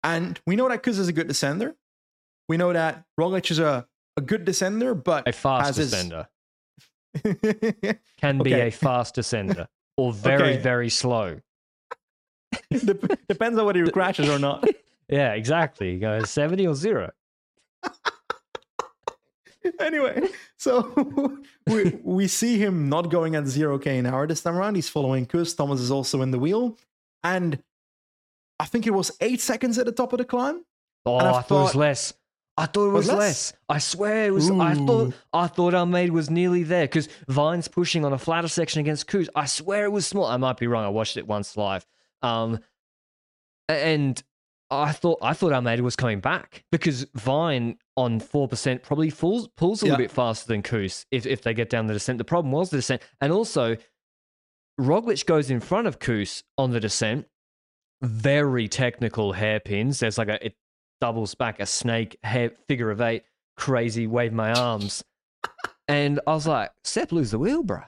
[0.05, 1.75] And we know that Kuss is a good descender.
[2.49, 6.29] We know that Roglic is a, a good descender, but A fast descender
[8.21, 8.69] can be Okay.
[8.69, 9.67] a fast descender
[9.97, 10.59] or very, Okay.
[10.63, 11.41] very slow.
[12.71, 14.67] Dep- Depends on whether he crashes or not.
[15.09, 15.93] Yeah, exactly.
[15.93, 17.11] You go 70 or zero.
[19.81, 24.57] anyway, so we we see him not going at zero k an hour this time
[24.57, 24.75] around.
[24.77, 25.55] He's following Kuss.
[25.55, 26.77] Thomas is also in the wheel,
[27.23, 27.63] and
[28.59, 30.65] I think it was eight seconds at the top of the climb.
[31.07, 32.15] Oh, I I, thought it was less.
[32.59, 33.19] I thought it was Was less?
[33.19, 33.53] less.
[33.69, 34.51] I swear it was.
[34.51, 38.49] I thought I thought our Almeida was nearly there because Vine's pushing on a flatter
[38.49, 39.29] section against Kuss.
[39.35, 40.27] I swear it was small.
[40.27, 40.85] I might be wrong.
[40.85, 41.87] I watched it once live,
[42.21, 42.59] Um,
[43.69, 44.21] and
[44.71, 49.11] I thought I thought our Almeida was coming back because Vine on four percent probably
[49.11, 52.19] pulls pulls a little bit faster than Kuss if if they get down the descent.
[52.19, 53.77] The problem was the descent, and also
[54.81, 57.27] Roglic goes in front of Kuss on the descent.
[58.03, 60.01] Very technical hairpins.
[60.01, 60.57] There's like a it
[61.01, 63.23] doubles back a snake hair figure of eight.
[63.57, 65.03] Crazy wave my arms,
[65.89, 67.87] and I was like, Sepp lose the wheel, bruh.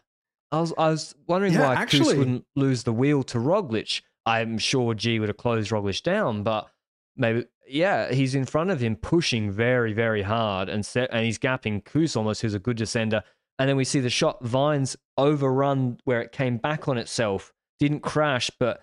[0.51, 4.03] I was I was wondering Yeah, why actually- wouldn't lose the wheel to Roglic.
[4.27, 6.69] I'm sure G would have closed Roglic down, but
[7.17, 11.39] maybe yeah, he's in front of him pushing very very hard and set, and he's
[11.39, 13.23] gapping Kuss almost, who's a good descender.
[13.61, 18.01] And then we see the shot Vines overrun where it came back on itself, didn't
[18.01, 18.83] crash, but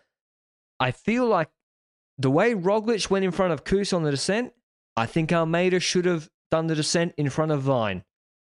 [0.80, 1.50] I feel like
[2.18, 4.54] the way Roglic went in front of Kuss on the descent,
[4.96, 8.04] I think Almeida should have done the descent in front of Vine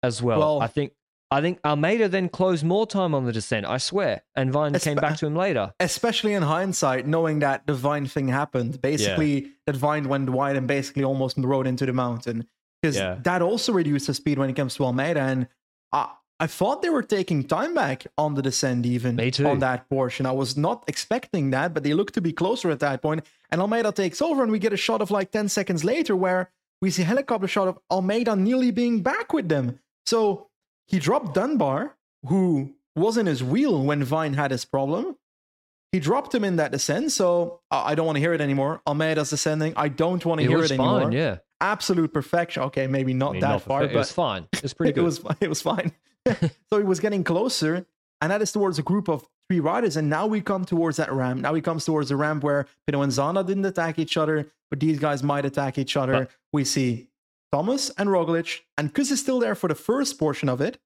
[0.03, 0.39] as well.
[0.39, 0.93] Well- I think
[1.31, 4.95] I think Almeida then closed more time on the descent, I swear, and Vine came
[4.95, 5.73] back to him later.
[5.79, 8.81] especially in hindsight, knowing that the Vine thing happened.
[8.81, 12.47] Basically, that Vine went wide and basically almost rode into the mountain.
[12.81, 13.17] Because Yeah.
[13.21, 15.19] that also reduced the speed when it comes to Almeida.
[15.21, 15.47] And
[15.91, 19.45] I, I thought they were taking time back on the descent, even Me too.
[19.47, 20.25] on that portion.
[20.25, 23.25] I was not expecting that, but they look to be closer at that point.
[23.51, 26.49] And Almeida takes over, and we get a shot of like 10 seconds later where
[26.81, 29.79] we see a helicopter shot of Almeida nearly being back with them.
[30.05, 30.47] So
[30.87, 31.97] he dropped Dunbar,
[32.27, 35.17] who was in his wheel when Vine had his problem.
[35.91, 38.79] He dropped him in that descent, so I I don't want to hear it anymore.
[38.87, 39.73] Almeida's descending.
[39.75, 41.11] I don't want to It hear was it fine, anymore.
[41.11, 41.37] yeah.
[41.59, 42.63] Absolute perfection.
[42.63, 44.47] Okay, maybe not I mean, that not far, but it was fine.
[44.53, 45.01] It was pretty good.
[45.01, 45.91] it was it was fine.
[46.69, 47.85] so he was getting closer,
[48.21, 49.97] and that is towards a group of three riders.
[49.97, 51.41] And now we come towards that ramp.
[51.41, 54.79] Now we comes towards the ramp where Pinot and Zana didn't attack each other, but
[54.79, 56.13] these guys might attack each other.
[56.25, 57.07] But- we see
[57.51, 60.79] Thomas and Roglic, and Kuss is still there for the first portion of it.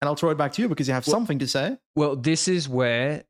[0.00, 1.78] And I'll throw it back to you because you have Well- something to say.
[1.94, 3.24] Well, this is where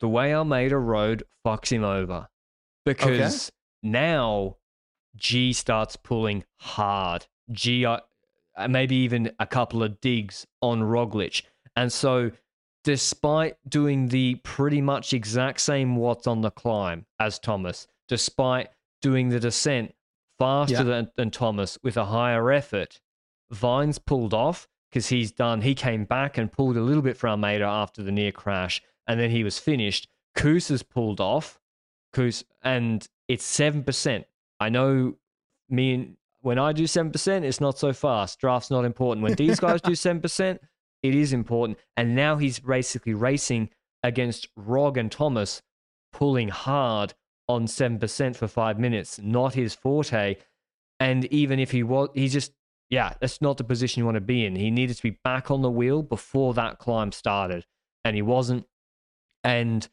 [0.00, 2.28] the way Almeida rode fucks him over
[2.86, 3.50] because
[3.82, 4.56] now
[5.16, 7.26] G starts pulling hard.
[7.50, 8.00] G, uh,
[8.56, 11.42] Uh, maybe even a couple of digs on Roglic.
[11.76, 12.30] And so,
[12.84, 18.68] despite doing the pretty much exact same watts on the climb as Thomas, despite
[19.02, 19.94] doing the descent
[20.38, 20.82] faster Yeah.
[20.84, 23.00] than, than Thomas with a higher effort,
[23.50, 25.60] Vines pulled off because he's done.
[25.62, 29.18] He came back and pulled a little bit for Almeida after the near crash, and
[29.20, 30.08] then he was finished.
[30.34, 31.60] Kuss has pulled off,
[32.12, 34.26] Kuss, and it's seven percent.
[34.60, 35.16] I know
[35.68, 36.16] me and
[36.46, 38.38] when I do seven percent, it's not so fast.
[38.38, 39.24] Draft's not important.
[39.24, 40.60] When these guys do seven percent,
[41.02, 41.76] it is important.
[41.96, 43.70] And now he's basically racing
[44.04, 45.60] against Rog and Thomas,
[46.12, 47.14] pulling hard
[47.48, 49.18] on seven percent for five minutes.
[49.20, 50.36] Not his forte.
[51.00, 52.52] And even if he was, he just
[52.90, 54.54] yeah, that's not the position you want to be in.
[54.54, 57.66] He needed to be back on the wheel before that climb started,
[58.04, 58.66] and he wasn't.
[59.42, 59.88] And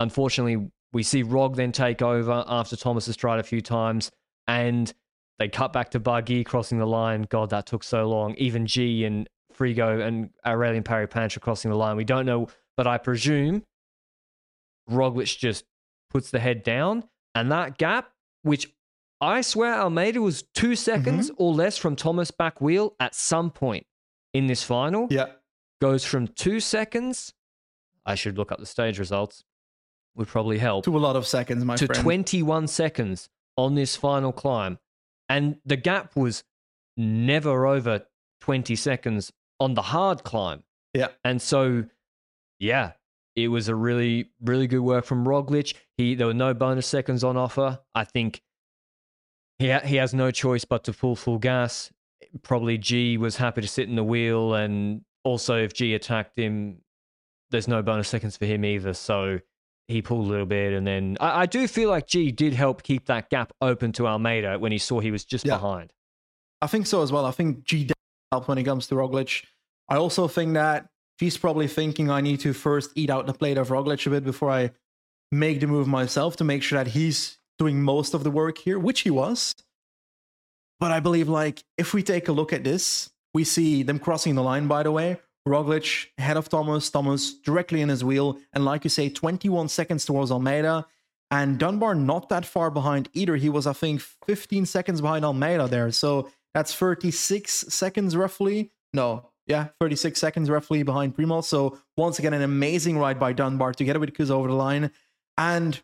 [0.00, 4.10] unfortunately, we see Rog then take over after Thomas has tried a few times,
[4.48, 4.90] and
[5.38, 7.22] they cut back to Barguil crossing the line.
[7.28, 8.34] God, that took so long.
[8.36, 11.96] Even G and Frigo and Aurélien Paret-Peintre crossing the line.
[11.96, 13.62] We don't know, but I presume
[14.90, 15.64] Roglic just
[16.10, 18.10] puts the head down, and that gap,
[18.42, 18.72] which
[19.20, 20.74] I swear Almeida was two mm-hmm.
[20.74, 23.86] seconds or less from Thomas back wheel at some point
[24.32, 25.26] in this final, Yeah.
[25.80, 27.32] goes from two seconds.
[28.04, 29.44] I should look up the stage results.
[30.14, 32.02] Would probably help To a lot of seconds, my to friend.
[32.02, 34.78] 21 seconds on this final climb.
[35.28, 36.44] And the gap was
[36.96, 38.06] never over
[38.40, 40.62] 20 seconds on the hard climb.
[40.94, 41.08] Yeah.
[41.24, 41.84] And so,
[42.58, 42.92] yeah,
[43.34, 45.74] it was a really, really good work from Roglic.
[45.96, 47.80] He there were no bonus seconds on offer.
[47.94, 48.42] I think
[49.58, 51.92] he ha- he has no choice but to pull full gas.
[52.42, 56.78] Probably G was happy to sit in the wheel, and also if G attacked him,
[57.50, 58.94] there's no bonus seconds for him either.
[58.94, 59.40] So
[59.88, 62.82] he pulled a little bit, and then I, I do feel like G did help
[62.82, 65.54] keep that gap open to Almeida when he saw he was just Yeah.
[65.56, 65.92] behind.
[66.62, 67.24] I think so as well.
[67.26, 67.88] I think G
[68.32, 69.44] helped when it comes to Roglic.
[69.88, 70.88] I also think that
[71.20, 74.24] G's probably thinking I need to first eat out the plate of Roglic a bit
[74.24, 74.70] before I
[75.30, 78.78] make the move myself to make sure that he's doing most of the work here,
[78.78, 79.54] which he was.
[80.80, 84.34] But I believe, like, if we take a look at this, we see them crossing
[84.34, 85.18] the line, by the way.
[85.46, 90.04] Roglic ahead of Thomas, Thomas directly in his wheel, and like you say, 21 seconds
[90.04, 90.86] towards Almeida.
[91.30, 93.36] And Dunbar not that far behind either.
[93.36, 95.90] He was, I think, 15 seconds behind Almeida there.
[95.90, 98.70] So that's 36 seconds roughly.
[98.92, 101.44] No, yeah, 36 seconds roughly behind Primoz.
[101.44, 104.90] So once again, an amazing ride by Dunbar together with Kuss over the line.
[105.36, 105.80] And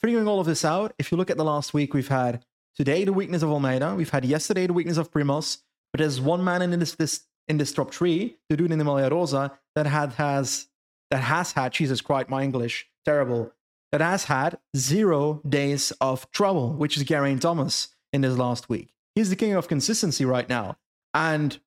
[0.00, 2.44] figuring all of this out, if you look at the last week, we've had
[2.76, 5.58] today the weakness of Almeida, we've had yesterday the weakness of Primoz,
[5.92, 8.84] but there's one man in this this in this top three, the dude in the
[8.84, 10.68] Maglia Rosa, that had has
[11.10, 13.52] that has had Jesus Christ, my English terrible,
[13.90, 18.92] that has had zero days of trouble, which is Geraint Thomas in this last week.
[19.14, 20.78] He's the king of consistency right now.
[21.12, 21.60] And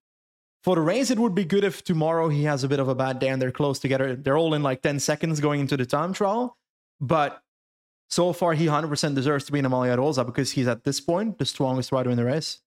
[0.63, 2.95] for the race, it would be good if tomorrow he has a bit of a
[2.95, 4.15] bad day and they're close together.
[4.15, 6.57] They're all in like 10 seconds going into the time trial.
[6.99, 7.43] But
[8.09, 10.99] so far, he 100% deserves to be in a Maglia Rosa because he's at this
[10.99, 12.61] point the strongest rider in the race.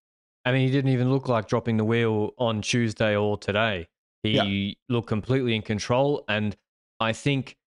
[0.49, 3.87] I mean, he didn't even look like dropping the wheel on Tuesday or today.
[4.23, 4.75] He yeah.
[4.89, 6.25] looked completely in control.
[6.27, 6.57] And
[7.01, 7.59] I think,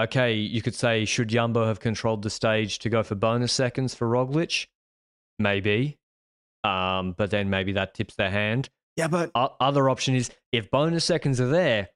[0.00, 3.94] okay, you could say, should Jumbo have controlled the stage to go for bonus seconds
[3.94, 4.66] for Roglic?
[5.38, 5.96] Maybe.
[6.64, 8.68] Um, but then maybe that tips their hand.
[8.96, 11.90] Yeah, but o- other option is if bonus seconds are there,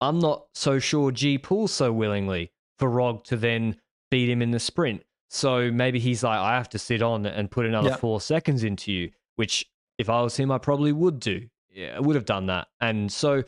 [0.00, 3.76] I'm not so sure G pulls so willingly for Rog to then
[4.10, 5.04] beat him in the sprint.
[5.30, 7.96] So maybe he's like, I have to sit on and put another yeah.
[7.96, 9.64] four seconds into you, which
[9.98, 11.48] if I was him, I probably would do.
[11.70, 12.68] Yeah, I would have done that.
[12.80, 13.42] And so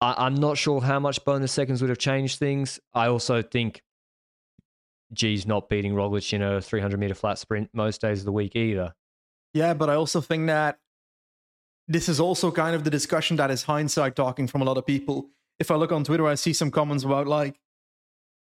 [0.00, 2.78] I, am not sure how much bonus seconds would have changed things.
[2.92, 3.82] I also think
[5.12, 8.54] G's not beating Roglic in a 300 meter flat sprint most days of the week
[8.56, 8.94] either.
[9.54, 10.78] Yeah, but I also think that
[11.86, 14.86] this is also kind of the discussion that is hindsight talking from a lot of
[14.86, 15.30] people.
[15.58, 17.60] If I look on Twitter, I see some comments about like,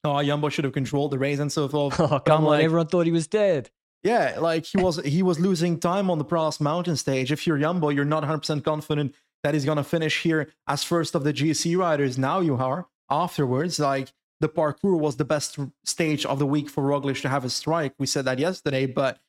[0.04, 2.52] "Oh, Jumbo should have controlled the race and so forth." Oh, come on!
[2.52, 3.70] Like, everyone thought he was dead.
[4.04, 7.32] Yeah, like he was he was losing time on the Pralas Mountain stage.
[7.32, 11.16] If you're Jumbo, you're not 100 percent confident that he's gonna finish here as first
[11.16, 12.18] of the GC riders.
[12.18, 12.88] Now you are.
[13.10, 17.45] Afterwards, like the parcours was the best stage of the week for Roglic to have
[17.45, 17.93] a strike.
[17.99, 19.20] We said that yesterday, but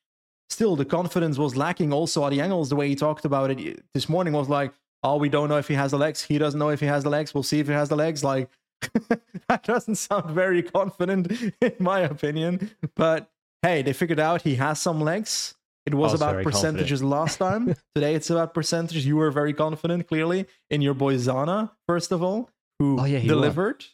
[0.48, 1.92] still the confidence was lacking.
[1.92, 5.28] Also, Addy Engels, the way he talked about it this morning was like, "Oh, we
[5.28, 6.22] don't know if he has the legs.
[6.22, 7.34] He doesn't know if he has the legs.
[7.34, 8.48] We'll see if he has the legs." Like
[9.48, 12.70] that doesn't sound very confident, in my opinion.
[12.94, 13.30] But
[13.62, 15.54] hey, they figured out he has some legs.
[15.84, 17.10] It was, about percentages confident.
[17.10, 17.74] last time.
[17.94, 19.04] Today it's about percentages.
[19.04, 23.18] You were very confident, clearly, in your boy Zana, first of all, who oh, yeah,
[23.18, 23.84] delivered.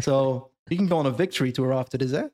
[0.00, 2.28] so you can go on a victory tour after this, eh?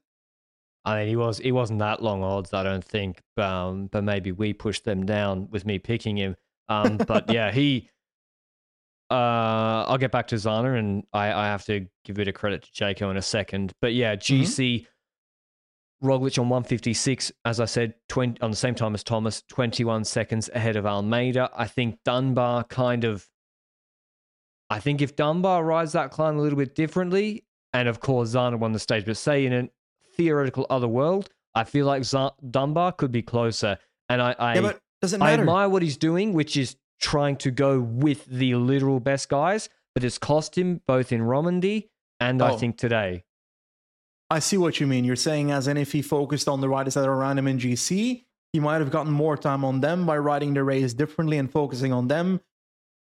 [0.85, 3.21] I mean, he was he wasn't that long odds, I don't think.
[3.37, 6.37] Um, but maybe we pushed them down with me picking him.
[6.69, 7.89] Um, but yeah, he.
[9.11, 12.35] Uh, I'll get back to Zana, and I, I have to give a bit of
[12.35, 13.75] credit to Jayco in a second.
[13.83, 14.85] But yeah, GC mm-hmm.
[16.03, 20.51] Roglic on 156, as I said, 20, on the same time as Thomas, 21 seconds
[20.53, 21.51] ahead of Almeida.
[21.57, 23.27] I think Dunbar kind of.
[24.69, 28.59] I think if Dunbar rides that climb a little bit differently, and of course Zana
[28.59, 29.69] won the stage, but say in a
[30.17, 33.79] theoretical other world, I feel like Z- Dunbar could be closer.
[34.09, 35.31] And I, I, yeah, does it matter?
[35.31, 39.69] I admire what he's doing, which is trying to go with the literal best guys,
[39.95, 41.91] but it's cost him both in Romandy
[42.21, 42.47] and oh.
[42.47, 43.25] I think today.
[44.33, 45.05] I see what you mean.
[45.05, 47.59] You're saying as in if he focused on the riders that are around him in
[47.59, 48.25] GC,
[48.55, 51.93] he might have gotten more time on them by riding the race differently and focusing
[51.93, 52.41] on them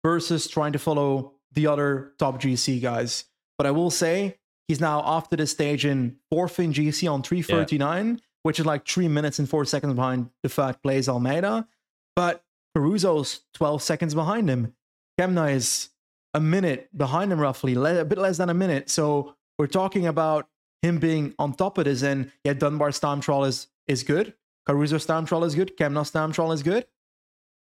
[0.04, 3.24] versus trying to follow the other top GC guys.
[3.56, 8.08] But I will say he's now after the stage in fourth in GC on 339,
[8.08, 8.16] yeah.
[8.42, 11.66] which is like three minutes and four seconds behind the fact plays Almeida.
[12.14, 12.44] But
[12.76, 14.74] Caruso's 12 seconds behind him.
[15.18, 15.88] Kämna is
[16.34, 18.90] a minute behind him, roughly, a bit less than a minute.
[18.90, 20.46] So we're talking about
[20.82, 22.02] him being on top of this.
[22.02, 24.34] And yeah, Dunbar's time trial is is good.
[24.66, 25.76] Caruso's time trial is good.
[25.76, 26.86] Kämna's time trial is good.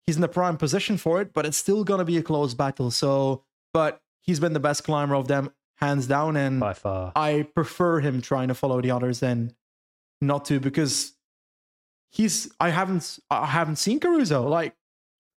[0.06, 2.90] He's in the prime position for it, but it's still gonna be a close battle.
[2.90, 3.44] So,
[3.74, 6.36] but he's been the best climber of them, hands down.
[6.36, 9.54] And by far, I prefer him trying to follow the others than
[10.22, 11.14] not to because
[12.10, 12.52] he's.
[12.60, 13.20] I haven't.
[13.30, 14.76] I haven't seen Caruso like.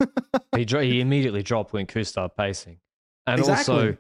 [0.57, 2.78] he he immediately dropped when Kuss started pacing,
[3.26, 3.74] and exactly.
[3.74, 3.97] also,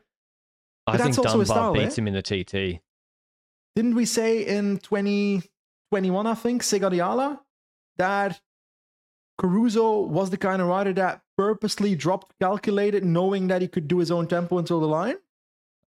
[0.86, 2.00] I think Dunbar style, beats eh?
[2.00, 2.80] him in the TT
[3.74, 7.40] didn't we say in 2021, I think, Sega di Ala,
[7.96, 8.40] that
[9.38, 13.98] Caruso was the kind of rider that purposely dropped calculated, knowing that he could do
[13.98, 15.16] his own tempo until the line?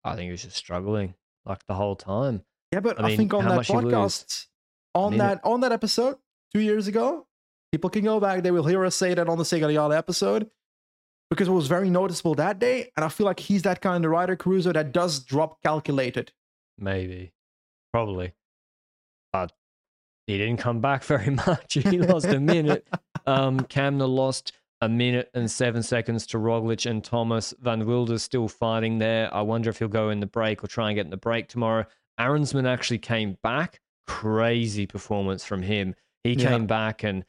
[0.04, 1.16] I think he was just struggling
[1.46, 2.44] like the whole time.
[2.72, 4.48] Yeah, but I, mean, think on that podcast,
[4.94, 6.18] on that on that episode
[6.54, 7.28] two years ago,
[7.72, 8.44] people can go back.
[8.44, 10.50] They will hear us say that on the Sega di Ala episode
[11.30, 12.92] because it was very noticeable that day.
[12.96, 16.32] And I feel like he's that kind of rider, Caruso, that does drop calculated.
[16.78, 17.32] Maybe
[17.96, 18.34] probably.
[19.32, 19.54] But
[20.28, 21.76] he didn't come back very much.
[21.76, 22.86] He lost a minute.
[23.26, 27.54] Um, Kämna lost a minute and seven seconds to Roglic and Thomas.
[27.62, 29.34] Van Wilder's still fighting there.
[29.34, 31.48] I wonder if he'll go in the break or try and get in the break
[31.48, 31.86] tomorrow.
[32.20, 33.80] Arensman actually came back.
[34.08, 35.96] Crazy performance from him.
[36.26, 36.50] He yeah.
[36.50, 37.24] came back and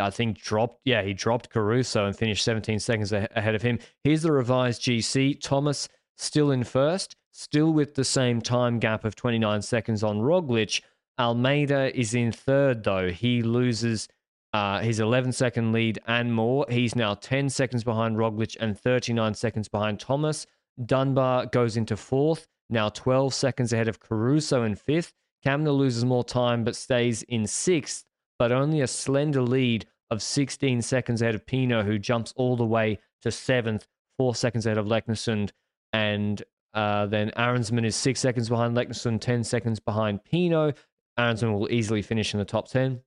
[0.00, 3.78] I think dropped, yeah, he dropped Caruso and finished 17 seconds ahead of him.
[4.04, 5.40] Here's the revised GC.
[5.42, 10.82] Thomas still in first still with the same time gap of 29 seconds on Roglic.
[11.18, 13.10] Almeida is in third, though.
[13.10, 14.08] He loses
[14.52, 16.66] uh, his 11 second lead and more.
[16.68, 20.46] He's now 10 seconds behind Roglic and 39 seconds behind Thomas.
[20.84, 25.12] Dunbar goes into fourth, now 12 seconds ahead of Caruso in fifth.
[25.44, 28.04] Kämna loses more time but stays in sixth,
[28.38, 32.64] but only a slender lead of 16 seconds ahead of Pinot, who jumps all the
[32.64, 33.86] way to seventh,
[34.18, 35.50] four seconds ahead of Leknessund.
[35.92, 36.42] And
[36.74, 40.76] uh, then Arensman is six seconds behind Leknessund, 10 seconds behind Pinot.
[41.18, 43.00] Arensman will easily finish in the top 10,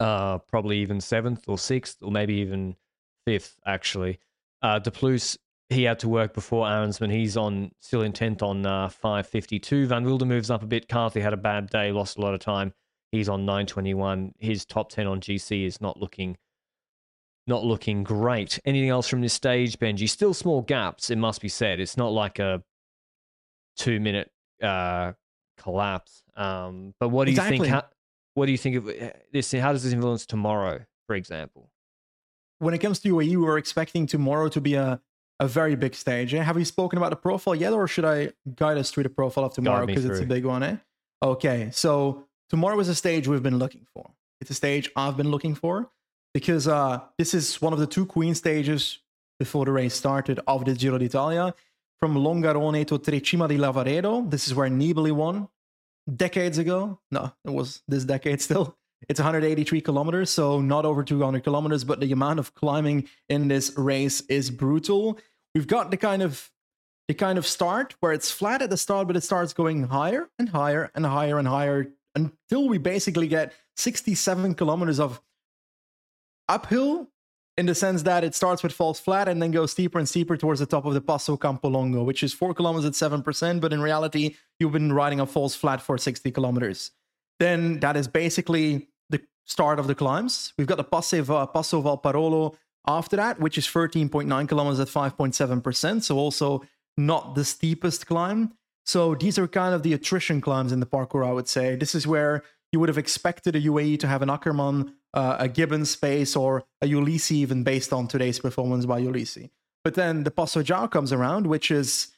[0.00, 2.74] uh, probably even seventh or sixth, or maybe even
[3.24, 4.18] fifth, actually.
[4.62, 5.38] Uh, De Plus,
[5.68, 7.12] he had to work before Arensman.
[7.12, 9.86] He's on still in 10th on uh, 552.
[9.86, 10.88] Van Wilder moves up a bit.
[10.88, 12.74] Carthy had a bad day, lost a lot of time.
[13.12, 14.34] He's on 921.
[14.38, 16.36] His top 10 on GC is not looking
[17.46, 18.58] not looking great.
[18.64, 20.08] Anything else from this stage, Benji?
[20.08, 21.80] Still small gaps, it must be said.
[21.80, 22.62] It's not like a
[23.76, 24.30] two minute
[24.62, 25.12] uh,
[25.58, 26.22] collapse.
[26.36, 27.56] Um, but what do exactly.
[27.56, 27.74] you think?
[27.74, 27.84] How,
[28.34, 29.52] what do you think of uh, this?
[29.52, 31.70] How does this influence tomorrow, for example?
[32.58, 35.00] When it comes to UAE, we're expecting tomorrow to be a,
[35.40, 36.34] a very big stage.
[36.34, 36.42] Eh?
[36.42, 39.44] Have you spoken about the profile yet, or should I guide us through the profile
[39.44, 40.62] of tomorrow because it's a big one?
[40.62, 40.76] Eh?
[41.22, 44.10] Okay, so tomorrow is a stage we've been looking for.
[44.40, 45.90] It's a stage I've been looking for
[46.32, 48.98] because uh, this is one of the two queen stages
[49.38, 51.54] before the race started of the Giro d'Italia.
[51.98, 55.48] From Longarone to Tre Cime di Lavaredo, this is where Nibali won
[56.16, 56.98] decades ago.
[57.10, 58.76] No, it was this decade still.
[59.08, 63.76] It's 183 kilometers, so not over 200 kilometers, but the amount of climbing in this
[63.76, 65.18] race is brutal.
[65.54, 66.50] We've got the kind of
[67.08, 70.28] the kind of start where it's flat at the start, but it starts going higher
[70.38, 75.20] and higher and higher and higher until we basically get 67 kilometers of
[76.50, 77.08] uphill
[77.56, 80.36] in the sense that it starts with falls flat and then goes steeper and steeper
[80.36, 83.80] towards the top of the Passo Campolongo, which is four kilometers at 7%, but in
[83.80, 86.90] reality, you've been riding a falls flat for 60 kilometers.
[87.38, 90.52] Then that is basically the start of the climbs.
[90.56, 96.16] We've got the Passe, Passo Valparolo after that, which is 13.9 kilometers at 5.7%, so
[96.16, 96.62] also
[96.96, 98.54] not the steepest climb.
[98.86, 101.76] So these are kind of the attrition climbs in the parcours, I would say.
[101.76, 102.42] This is where
[102.72, 106.64] you would have expected a UAE to have an Ackermann, uh, a Gibbons space, or
[106.80, 109.50] a Ulissi, even based on today's performance by Ulissi.
[109.84, 112.08] But then the Passo Giau comes around, which is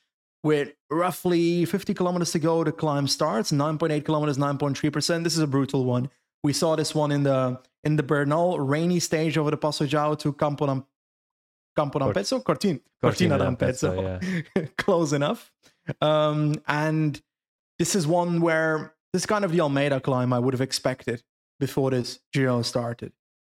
[0.43, 3.53] with roughly 50 kilometers to go, the climb starts.
[3.53, 5.25] 9.8 kilometers, 9.3%.
[5.25, 6.11] This is a brutal one.
[6.43, 10.19] We saw this one in the in the Bernal rainy stage over the Passo Giau
[10.19, 10.85] to Campo
[11.77, 14.21] Campo d'Ampezzo, Cortina, Cortina d'Ampezzo,
[14.55, 14.67] yeah.
[14.79, 15.51] close enough.
[16.01, 17.21] Um, and
[17.79, 21.23] this is one where this is kind of the Almeida climb I would have expected
[21.63, 23.13] before this Giro started.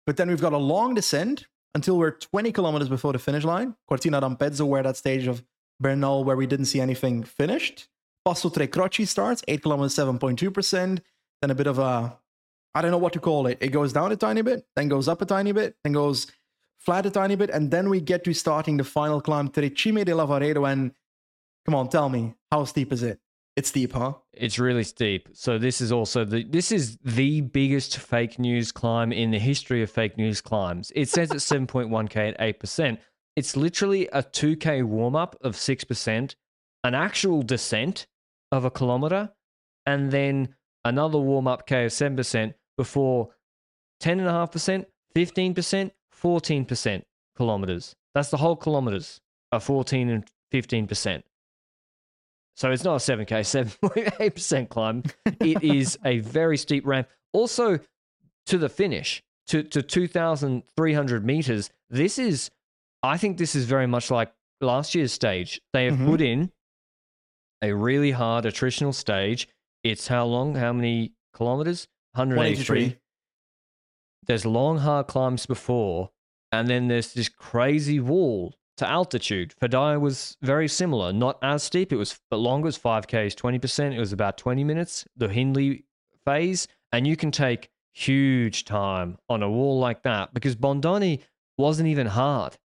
[0.05, 3.75] But then we've got a long descent until we're 20 kilometers before the finish line.
[3.87, 5.41] Cortina d'Ampezzo, where that stage of
[5.79, 7.87] Bernal, where we didn't see anything finished.
[8.25, 10.99] Passo Tre Croci starts, 8 kilometers, 7.2%.
[11.41, 12.19] Then a bit of a,
[12.75, 13.57] I don't know what to call it.
[13.61, 16.27] It goes down a tiny bit, then goes up a tiny bit, then goes
[16.77, 20.03] flat a tiny bit, and then we get to starting the final climb, Tre Cime
[20.03, 20.91] di Lavaredo, and
[21.65, 23.19] Come on, tell me, how steep is it?
[23.55, 24.13] It's steep, huh?
[24.33, 25.29] It's really steep.
[25.33, 29.83] So this is also the this is the biggest fake news climb in the history
[29.83, 30.91] of fake news climbs.
[30.95, 32.97] It says it's 7.1k at 8%.
[33.35, 36.35] It's literally a 2k warm up of 6%,
[36.83, 38.07] an actual descent
[38.51, 39.31] of a kilometer,
[39.85, 43.29] and then another warm up k of 7% before
[44.01, 44.85] 10.5%,
[45.15, 45.91] 15%,
[46.21, 47.03] 14%
[47.35, 47.95] kilometers.
[48.13, 49.19] That's the whole kilometers
[49.51, 51.23] are 14 and 15%.
[52.55, 53.27] So it's not a 7K,
[53.81, 55.03] 7.8% climb.
[55.25, 57.07] it is a very steep ramp.
[57.33, 57.79] Also,
[58.45, 62.51] to the finish, to, to 2,300 meters, this is,
[63.01, 64.31] I think this is very much like
[64.61, 65.61] last year's stage.
[65.73, 66.09] They have mm-hmm.
[66.09, 66.51] put in
[67.61, 69.47] a really hard attritional stage.
[69.83, 70.55] It's how long?
[70.55, 71.87] How many kilometers?
[72.13, 72.97] 183.
[74.27, 76.11] There's long, hard climbs before,
[76.51, 79.53] and then there's this crazy wall to altitude.
[79.61, 81.93] Fedaia was very similar, not as steep.
[81.93, 82.67] It was but longer.
[82.67, 83.93] It was 5Ks, 20%.
[83.93, 85.85] It was about 20 minutes, the Hindley
[86.25, 86.67] phase.
[86.91, 91.21] And you can take huge time on a wall like that because Bondone
[91.57, 92.57] wasn't even hard.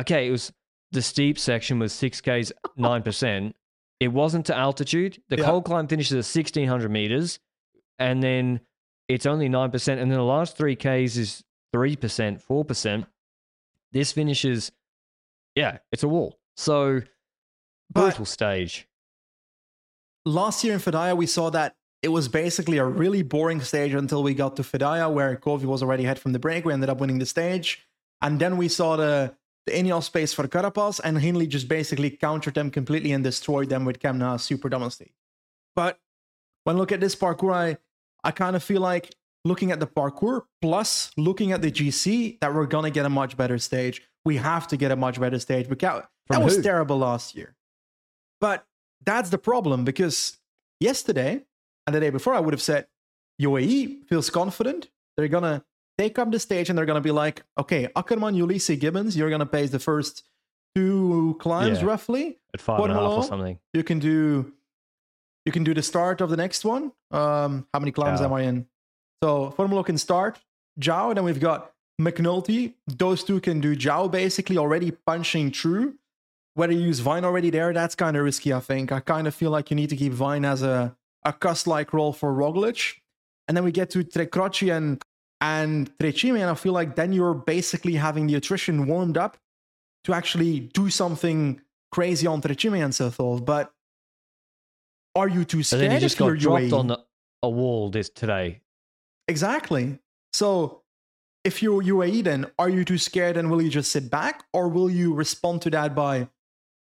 [0.00, 0.52] Okay, it was
[0.92, 3.52] the steep section was 6Ks, 9%.
[4.00, 5.20] It wasn't to altitude.
[5.28, 5.44] The yeah.
[5.44, 7.38] cold climb finishes at 1600 meters.
[7.98, 8.60] And then
[9.08, 9.88] it's only 9%.
[9.88, 13.06] And then the last 3Ks is 3%, 4%.
[13.92, 14.72] This finishes
[15.56, 16.38] yeah, it's a wall.
[16.56, 17.02] So
[17.92, 18.86] brutal but stage.
[20.24, 24.22] Last year in Fedaia, we saw that it was basically a really boring stage until
[24.22, 26.64] we got to Fedaia, where Covi was already ahead from the break.
[26.64, 27.86] We ended up winning the stage.
[28.20, 29.34] And then we saw the,
[29.66, 33.84] the Ineos space for Carapaz, and Hindley just basically countered them completely and destroyed them
[33.84, 35.14] with Kämna Super Domestic.
[35.74, 35.98] But
[36.64, 37.76] when I look at this parcours, I,
[38.24, 42.52] I kind of feel like looking at the parcours plus looking at the GC that
[42.52, 45.38] we're going to get a much better stage we have to get a much better
[45.38, 45.68] stage.
[45.68, 47.54] But that, that was terrible last year.
[48.40, 48.66] But
[49.04, 50.36] that's the problem because
[50.80, 51.44] yesterday
[51.86, 52.88] And the day before, I would have said
[53.40, 54.88] UAE feels confident.
[55.16, 55.62] They're going to
[55.96, 59.28] take up the stage and they're going to be like, okay, Ackermann, Ulissi, Gibbons, you're
[59.30, 60.24] going to pace the first
[60.74, 61.86] two climbs Yeah.
[61.86, 62.38] roughly.
[62.52, 63.58] At five and a half or something.
[63.72, 64.52] You can do
[65.46, 66.90] you can do the start of the next one.
[67.12, 68.66] Um, how many climbs am I in?
[69.22, 70.40] So Formolo can start
[70.80, 72.74] Giau, then we've got McNulty.
[72.86, 75.94] Those two can do Giau basically already punching through.
[76.54, 78.90] Whether you use Vine already there, that's kind of risky, I think.
[78.90, 82.12] I kind of feel like you need to keep Vine as a, a Kuss-like role
[82.12, 82.94] for Roglic.
[83.48, 85.02] And then we get to Tre Croci and
[85.42, 89.36] and Tre Cime, and I feel like then you're basically having the attrition warmed up
[90.04, 91.60] to actually do something
[91.92, 93.44] crazy on Tre Cime and so forth.
[93.44, 93.70] But
[95.14, 96.72] are you too And scared then he just got dropped UAE?
[96.72, 96.96] on
[97.42, 98.62] a wall this today.
[99.28, 99.98] Exactly.
[100.32, 100.82] So
[101.46, 104.44] if you're UAE, then are you too scared and will you just sit back?
[104.52, 106.28] Or will you respond to that by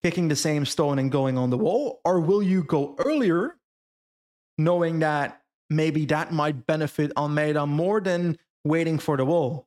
[0.04, 2.00] kicking the same stone and going on the wall?
[2.04, 3.56] Or will you go earlier,
[4.58, 9.66] knowing that maybe that might benefit Almeida more than waiting for the wall?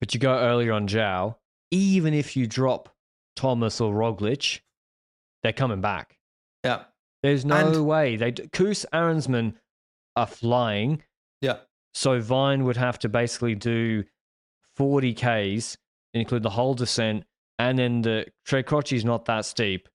[0.00, 1.36] But you go earlier on Giau,
[1.70, 2.88] even if you drop
[3.36, 4.60] Thomas or Roglic,
[5.42, 6.18] they're coming back.
[6.64, 6.84] Yeah.
[7.22, 8.16] There's no And- way.
[8.16, 9.54] They Kuss Arensman
[10.16, 11.02] are flying,
[11.40, 11.58] Yeah.
[11.94, 14.04] So Vine would have to basically do
[14.76, 15.76] 40 Ks,
[16.14, 17.24] include the whole descent,
[17.58, 19.88] and then the Tre Croci is not that steep.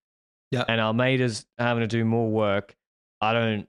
[0.51, 0.63] Yeah.
[0.67, 2.75] And Almeida's having to do more work.
[3.21, 3.67] I don't.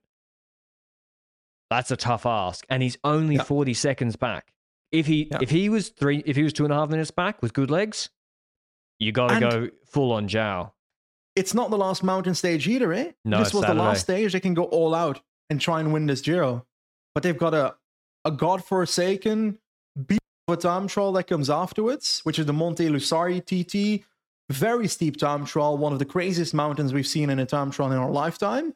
[1.71, 3.43] That's a tough ask, and he's only Yeah.
[3.43, 4.53] 40 seconds back.
[4.93, 5.39] If he Yeah.
[5.43, 7.71] if he was three if he was two and a half minutes back with good
[7.71, 8.09] legs,
[8.99, 10.73] you got to And- go full on Giau.
[11.35, 13.13] It's not the last mountain stage either, eh?
[13.25, 14.33] No, this was the last stage.
[14.33, 15.21] They can go all out
[15.51, 16.67] and try and win this Giro.
[17.15, 17.77] But they've got a,
[18.27, 19.57] a godforsaken
[20.07, 20.19] beat
[20.49, 24.05] of a time trial that comes afterwards, which is the Monte Lussari TT.
[24.51, 27.91] Very steep time trial, one of the craziest mountains we've seen in a time trial
[27.93, 28.75] in our lifetime.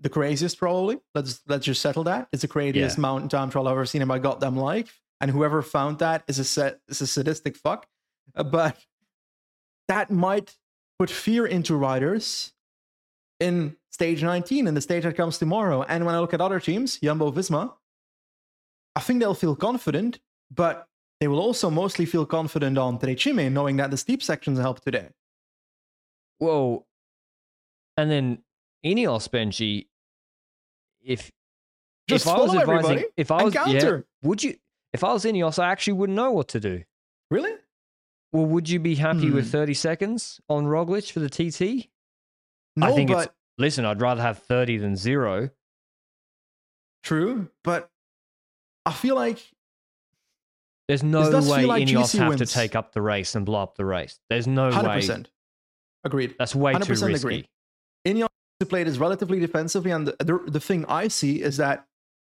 [0.00, 0.98] The craziest, probably.
[1.14, 2.28] Let's let's just settle that.
[2.32, 3.00] It's the craziest Yeah.
[3.02, 5.00] mountain time trial I've ever seen in my goddamn life.
[5.20, 7.86] And whoever found that is a set is a sadistic fuck.
[8.34, 8.76] Uh, But
[9.88, 10.56] that might
[10.98, 12.52] put fear into riders
[13.40, 15.82] in stage 19 in the stage that comes tomorrow.
[15.82, 17.74] And when I look at other teams, Jumbo Visma,
[18.96, 20.18] I think they'll feel confident,
[20.50, 20.86] but
[21.20, 24.80] they will also mostly feel confident on Tre Cime, knowing that the steep sections help
[24.80, 25.08] today.
[26.40, 26.86] Well,
[27.96, 28.38] and then
[28.84, 29.86] Ineos Benji,
[31.02, 31.30] if
[32.08, 34.56] Just if I was advising, if I was yeah, would you?
[34.92, 36.82] If I was Ineos, I actually wouldn't know what to do.
[37.30, 37.52] Really?
[38.32, 39.50] Well, would you be happy with Hmm.
[39.52, 41.90] 30 seconds on Roglic for the TT?
[42.76, 43.84] No, I think but it's listen.
[43.84, 45.50] I'd rather have 30 than zero.
[47.02, 47.50] true.
[47.64, 47.90] But
[48.90, 49.40] I feel like
[50.88, 53.84] There's no way like Ineos have to take up the race and blow up the
[53.84, 54.18] race.
[54.28, 55.08] There's no 100%.
[55.08, 55.24] way.
[56.02, 56.34] Agreed.
[56.40, 57.14] That's way too 100% risky.
[57.14, 57.48] agree.
[58.04, 58.26] Ineos
[58.58, 61.86] to play this relatively defensively, and the, the, the thing I see is that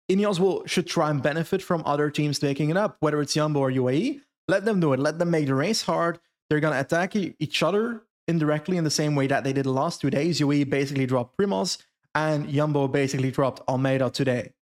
[0.09, 3.59] Ineos will should try and benefit from other teams taking it up, whether it's Jumbo
[3.59, 4.21] or UAE.
[4.47, 4.99] Let them do it.
[5.01, 6.19] Let them make the race hard.
[6.49, 9.71] They're gonna attack e- each other indirectly in the same way that they did the
[9.71, 10.39] last two days.
[10.39, 11.77] UAE basically dropped Primos,
[12.15, 14.53] and Jumbo basically dropped Almeida today.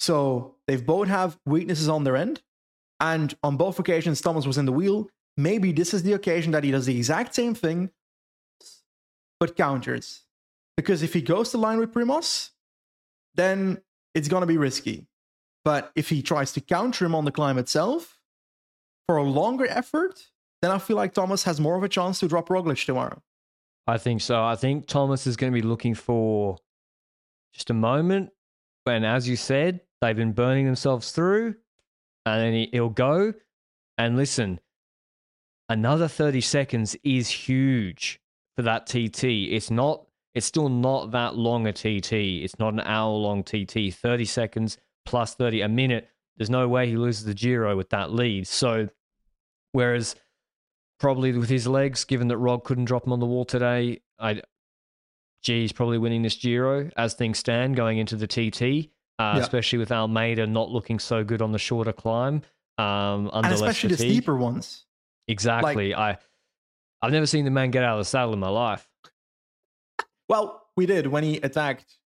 [0.00, 2.42] So they've both have weaknesses on their end,
[3.00, 5.08] and on both occasions Thomas was in the wheel.
[5.36, 7.90] Maybe this is the occasion that he does the exact same thing,
[9.40, 10.22] but counters.
[10.76, 12.50] Because if he goes to line with Primos,
[13.34, 13.80] then
[14.14, 15.06] it's going to be risky.
[15.64, 18.18] But if he tries to counter him on the climb itself
[19.06, 20.28] for a longer effort,
[20.62, 23.22] then I feel like Thomas has more of a chance to drop Roglic tomorrow.
[23.86, 24.42] I think so.
[24.42, 26.58] I think Thomas is going to be looking for
[27.52, 28.30] just a moment
[28.84, 31.54] when, as you said, they've been burning themselves through,
[32.26, 33.34] and then he, he'll go.
[33.98, 34.60] And listen,
[35.68, 38.20] another 30 seconds is huge
[38.56, 39.24] for that TT.
[39.24, 42.12] It's not, it's still not that long a TT.
[42.12, 43.92] It's not an hour long TT.
[43.92, 46.08] 30 seconds plus 30, a minute.
[46.36, 48.46] There's no way he loses the Giro with that lead.
[48.46, 48.88] So,
[49.72, 50.16] whereas
[50.98, 54.42] probably with his legs, given that Rog couldn't drop him on the wall today, I,
[55.42, 59.42] he's probably winning this Giro as things stand going into the TT, uh, Yeah.
[59.42, 62.42] especially with Almeida not looking so good on the shorter climb.
[62.78, 64.84] Um, under and especially the steeper ones.
[65.28, 65.94] Exactly.
[65.94, 66.18] I,
[67.00, 68.88] I've never seen the man get out of the saddle in my life.
[70.28, 71.98] Well, we did when he attacked,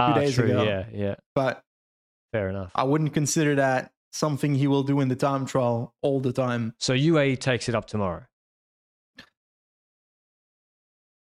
[0.00, 0.46] Ah, days true.
[0.46, 0.62] ago.
[0.64, 1.14] Yeah, yeah.
[1.34, 1.62] but
[2.32, 2.72] Fair enough.
[2.74, 6.74] I wouldn't consider that something he will do in the time trial all the time.
[6.80, 8.24] So UAE takes it up tomorrow.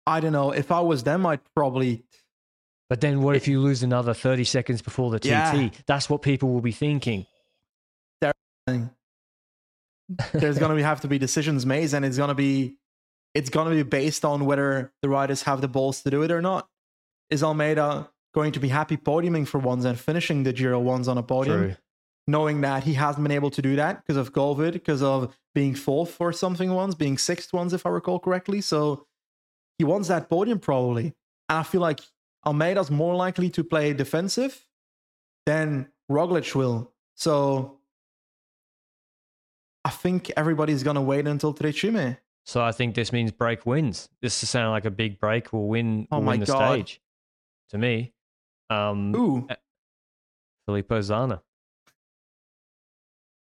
[0.07, 0.51] I don't know.
[0.51, 2.03] If I was them, I'd probably
[2.89, 5.25] But then what if you lose another 30 seconds before the TT?
[5.25, 5.69] Yeah.
[5.85, 7.27] That's what people will be thinking.
[10.33, 12.77] there's gonna be, have to be decisions made, and it's gonna be
[13.35, 16.41] it's gonna be based on whether the riders have the balls to do it or
[16.41, 16.67] not.
[17.29, 21.17] Is Almeida going to be happy podiuming for once and finishing the Giro once on
[21.17, 21.75] a podium, True.
[22.27, 25.75] knowing that he hasn't been able to do that because of COVID, because of being
[25.75, 28.61] fourth or something once, being sixth once, if I recall correctly.
[28.61, 29.05] So
[29.77, 31.13] he wants that podium probably.
[31.49, 31.99] And I feel like
[32.45, 34.65] Almeida's more likely to play defensive
[35.45, 36.91] than Roglic will.
[37.15, 37.79] So
[39.83, 42.17] I think everybody's going to wait until Tre Cime.
[42.45, 44.09] So I think this means break wins.
[44.21, 45.51] This is sounding like a big break.
[45.53, 46.07] Will win.
[46.11, 46.73] Oh will my win the God.
[46.73, 47.01] stage.
[47.71, 48.13] To me,
[48.69, 49.47] um, Ooh,
[50.65, 51.41] Filippo Zana,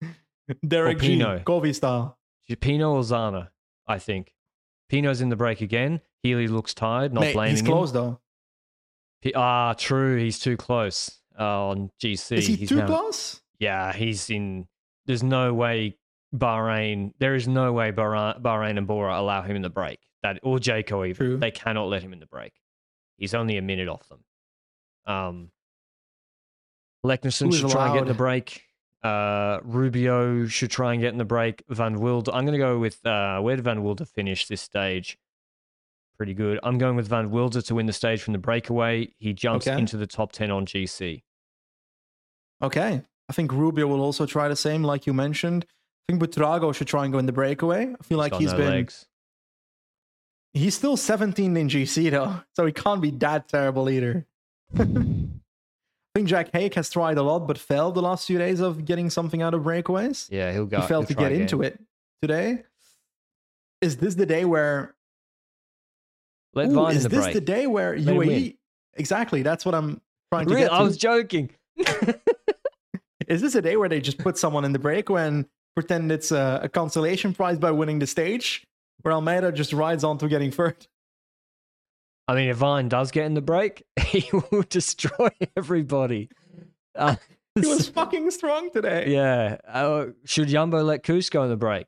[0.68, 1.46] Derek Gee, Pinot.
[1.46, 2.18] Covi style.
[2.60, 3.50] Pinot or Zana.
[3.88, 4.34] I think
[4.90, 6.02] Pinot's in the break again.
[6.24, 7.14] Healy looks tired.
[7.14, 7.68] Not Mate, blaming he's him.
[7.68, 8.20] close though.
[9.22, 10.18] P- ah, true.
[10.18, 12.38] He's too close uh, on GC.
[12.38, 13.42] Is he He's too now- close?
[13.60, 14.68] Yeah, he's in.
[15.06, 15.98] There's no way
[16.36, 17.14] Bahrain.
[17.20, 20.00] There is no way Bahrain, Bahrain and Bora allow him in the break.
[20.24, 21.16] That or Jayco even.
[21.28, 21.38] True.
[21.38, 22.54] They cannot let him in the break.
[23.18, 24.24] He's only a minute off them.
[25.06, 25.52] Um,
[27.06, 28.64] Leknessund should try and get in the break.
[29.04, 31.64] Uh, Rubio should try and get in the break.
[31.70, 32.32] Van Wilder.
[32.34, 35.18] I'm going to go with uh, where did Van Wilder finish this stage?
[36.22, 36.60] Pretty good.
[36.62, 39.12] I'm going with Van Wilder to win the stage from the breakaway.
[39.18, 39.76] He jumps Okay.
[39.80, 41.24] into the top ten on GC.
[42.62, 43.02] Okay.
[43.28, 45.66] I think Rubio will also try the same, like you mentioned.
[45.68, 47.92] I think Buitrago should try and go in the breakaway.
[48.00, 49.08] I feel like got he's no been legs.
[50.54, 54.28] he's still 17 in GC though, so he can't be that terrible either.
[54.78, 54.84] I
[56.14, 59.10] think Jack Haig has tried a lot but failed the last few days of getting
[59.10, 60.30] something out of breakaways.
[60.30, 60.82] Yeah, he'll go.
[60.82, 61.80] he failed to get into it
[62.22, 62.62] today.
[63.82, 64.94] Is this the day where
[66.54, 67.34] Let Ooh, Vine is in the this break.
[67.34, 68.30] the day where Let him win.
[68.30, 68.58] UAE
[68.96, 70.02] Exactly, that's what I'm
[70.34, 70.66] trying to Really?
[70.66, 70.74] get to.
[70.76, 71.50] I was joking.
[73.28, 75.46] Is this a day where they just put someone in the break and
[75.76, 78.68] pretend it's a, a consolation prize by winning the stage,
[79.04, 80.88] where Almeida just rides on to getting third?
[82.28, 86.30] I mean, if Vine does get in the break, he will destroy everybody.
[86.96, 87.16] Uh,
[87.60, 89.12] He was fucking strong today.
[89.12, 89.58] yeah.
[89.68, 91.86] Uh, should Jumbo let Kuss go in the break?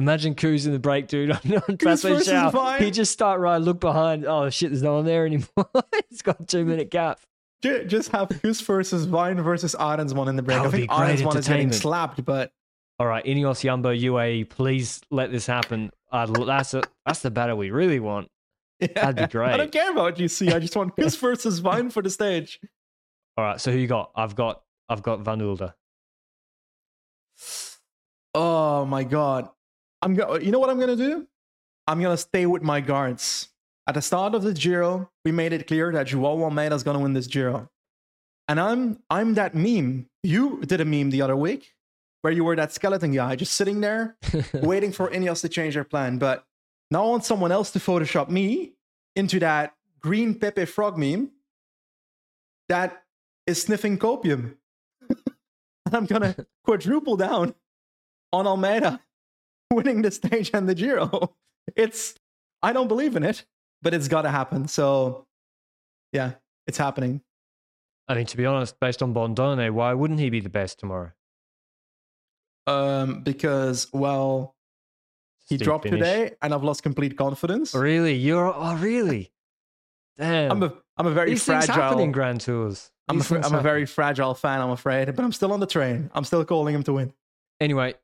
[0.00, 1.30] Imagine Kuss in the break, dude.
[1.34, 2.50] On, Pathway versus Shower.
[2.50, 2.82] Vine.
[2.82, 4.24] He just start right, look behind.
[4.24, 5.46] Oh shit, there's no one there anymore.
[6.10, 7.20] He's got a two minute gap.
[7.62, 10.58] Ju- Just have Kuss versus Vine versus Arensman in the break.
[10.58, 12.50] That I think be great Arensman is getting slapped, but
[12.98, 15.90] All right, Ineos Jumbo UAE, please let this happen.
[16.10, 18.28] Uh, that's a, that's the battle we really want.
[18.80, 18.88] yeah.
[18.94, 19.50] That'd be great.
[19.52, 20.52] I don't care about GC.
[20.54, 22.58] I just want Kuss versus Vine for the stage.
[23.36, 24.10] All right, so who you got?
[24.16, 25.74] I've got I've got Van Wilder.
[28.34, 29.48] Oh my god.
[30.02, 31.26] I'm go- you know what I'm gonna do?
[31.86, 33.48] I'm gonna stay with my guards.
[33.86, 37.00] At the start of the Giro, we made it clear that Joao Almeida is gonna
[37.00, 37.68] win this Giro.
[38.48, 40.06] And I'm I'm that meme.
[40.22, 41.74] You did a meme the other week
[42.22, 44.16] where you were that skeleton guy just sitting there
[44.54, 46.18] waiting for Ineos to change their plan.
[46.18, 46.44] But
[46.90, 48.72] now I want someone else to Photoshop me
[49.16, 51.30] into that green Pepe frog meme
[52.68, 53.02] that
[53.46, 54.56] is sniffing copium.
[55.08, 57.54] and I'm gonna quadruple down
[58.32, 59.00] on Almeida
[59.72, 61.34] winning the stage and the Giro.
[61.76, 62.14] It's
[62.62, 63.44] I don't believe in it,
[63.82, 64.68] but it's gotta happen.
[64.68, 65.26] So
[66.12, 66.32] yeah,
[66.66, 67.22] it's happening.
[68.08, 71.12] I mean, to be honest, based on Bondone, why wouldn't he be the best tomorrow?
[72.66, 74.56] Um, because well,
[75.48, 76.00] he Steep dropped finish.
[76.00, 77.74] today, and I've lost complete confidence.
[77.74, 78.14] Really?
[78.14, 79.32] You're oh really?
[80.18, 80.50] Damn.
[80.52, 82.00] I'm a I'm a very These things happen fragile.
[82.00, 82.90] in Grand Tours.
[83.08, 85.52] I'm a, These fr- things I'm a very fragile fan, I'm afraid, but I'm still
[85.52, 86.10] on the train.
[86.14, 87.12] I'm still calling him to win.
[87.60, 87.94] Anyway,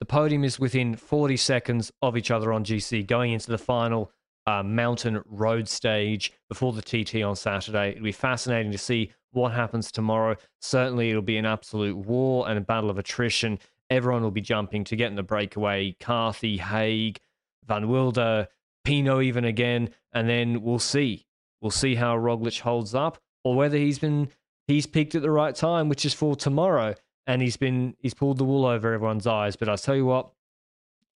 [0.00, 4.10] the podium is within 40 seconds of each other on GC going into the final
[4.46, 7.90] uh, mountain road stage before the TT on Saturday.
[7.90, 10.36] It'll be fascinating to see what happens tomorrow.
[10.60, 13.58] Certainly, it'll be an absolute war and a battle of attrition.
[13.90, 15.94] Everyone will be jumping to get in the breakaway.
[16.00, 17.20] Carthy, Haig,
[17.66, 18.48] Van Wilder,
[18.84, 21.26] Pino, even again, and then we'll see.
[21.60, 24.30] We'll see how Roglic holds up, or whether he's been
[24.66, 26.94] he's peaked at the right time, which is for tomorrow
[27.30, 29.56] and he's been he's pulled the wool over everyone's eyes.
[29.56, 30.30] But I tell you what,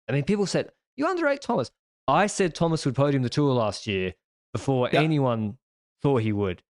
[0.08, 1.70] I mean, people said you underrate Thomas.
[2.08, 4.14] I said Thomas would podium the tour last year
[4.52, 5.00] before Yeah.
[5.02, 5.58] anyone
[6.02, 6.62] thought he would.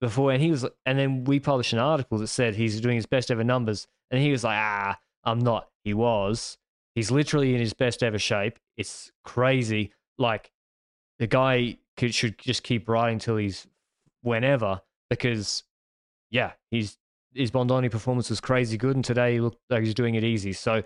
[0.00, 3.04] Before and he was, and then we published an article that said he's doing his
[3.06, 6.56] best ever numbers, and he was like, "Ah, I'm not." He was.
[6.94, 8.58] He's literally in his best ever shape.
[8.78, 9.92] It's crazy.
[10.16, 10.52] Like
[11.18, 13.66] the guy could should just keep riding till he's
[14.22, 15.64] whenever because
[16.30, 16.96] yeah, he's
[17.34, 20.52] his Bondone performance was crazy good, and today he looked like he's doing it easy.
[20.52, 20.82] So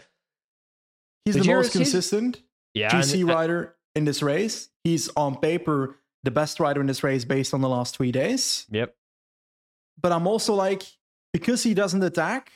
[1.24, 2.42] He's The the, most consistent
[2.74, 4.68] yeah, GC and- uh, rider in this race.
[4.82, 8.66] He's on paper the best rider in this race based on the last three days.
[8.70, 8.95] Yep.
[10.01, 10.82] But I'm also like,
[11.32, 12.51] because he doesn't attack,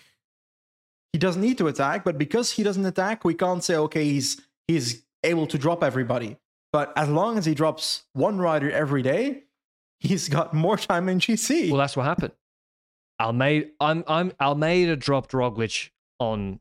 [1.12, 4.41] he doesn't need to attack, but because he doesn't attack, we can't say, okay, he's
[4.66, 6.36] he's able to drop everybody.
[6.72, 9.45] But as long as he drops one rider every day,
[10.01, 11.70] he's got more time in GC.
[11.70, 12.32] Well, that's what happened.
[13.21, 16.61] Almeida, I'm, I'm, Almeida dropped Roglic on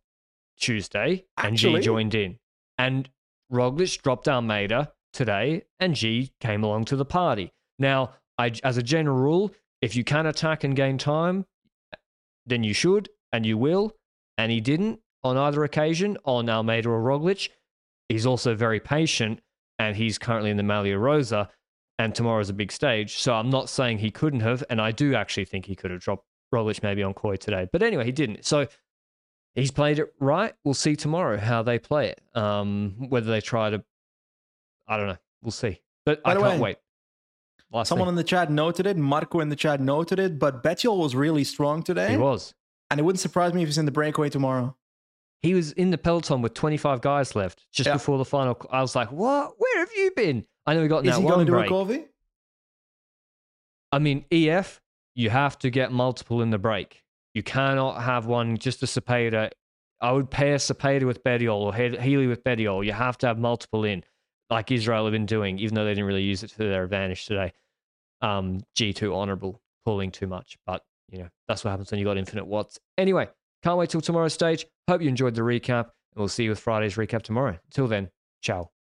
[0.60, 1.82] Tuesday, and Actually?
[1.82, 2.40] G joined in.
[2.78, 3.10] And
[3.52, 7.52] Roglic dropped Almeida today, and G came along to the party.
[7.80, 9.52] Now, I, as a general rule,
[9.82, 11.46] if you can attack and gain time,
[12.46, 13.96] then you should, and you will.
[14.38, 17.50] And he didn't on either occasion on Almeida or Roglic.
[18.10, 19.42] He's also very patient,
[19.80, 21.50] and he's currently in the Maglia Rosa,
[22.00, 23.18] and tomorrow's a big stage.
[23.18, 26.00] So I'm not saying he couldn't have, and I do actually think he could have
[26.00, 27.68] dropped Roglic maybe on Coi today.
[27.72, 28.46] But anyway, he didn't.
[28.46, 28.68] So
[29.56, 30.54] he's played it right.
[30.64, 32.22] We'll see tomorrow how they play it.
[32.36, 33.84] Um, whether they try to,
[34.88, 35.18] I don't know.
[35.42, 35.82] We'll see.
[36.06, 36.78] But By I can't way, wait.
[37.72, 38.12] Last Someone thing.
[38.14, 38.96] in the chat noted it.
[38.96, 40.40] Marco in the chat noted it.
[40.40, 42.12] But Bettiol was really strong today.
[42.12, 42.54] he was.
[42.90, 44.78] And it wouldn't surprise me if he's in the breakaway tomorrow.
[45.42, 47.94] He was in the peloton with 25 guys left just Yeah.
[47.94, 48.58] before the final.
[48.72, 49.54] I was like, "What?
[49.58, 51.70] Where have you been?" I know he got Is that he going to do break.
[51.70, 52.06] a?
[53.92, 54.82] I mean, EF,
[55.18, 57.04] you have to get multiple in the break.
[57.34, 59.50] You cannot have one just a Cepeda.
[60.00, 62.86] I would pair Cepeda with Bettiol or Healy with Bettiol.
[62.86, 64.04] You have to have multiple in,
[64.52, 67.26] like Israel have been doing, even though they didn't really use it to their advantage
[67.26, 67.52] today.
[68.22, 70.56] Um, G2 honorable, pulling too much.
[70.68, 72.78] But, you know, that's what happens when you got infinite watts.
[73.00, 73.28] Anyway,
[73.64, 74.68] can't wait till tomorrow's stage.
[74.88, 77.58] Hope you enjoyed the recap, and we'll see you with Friday's recap tomorrow.
[77.66, 78.12] Until then,
[78.44, 78.70] ciao.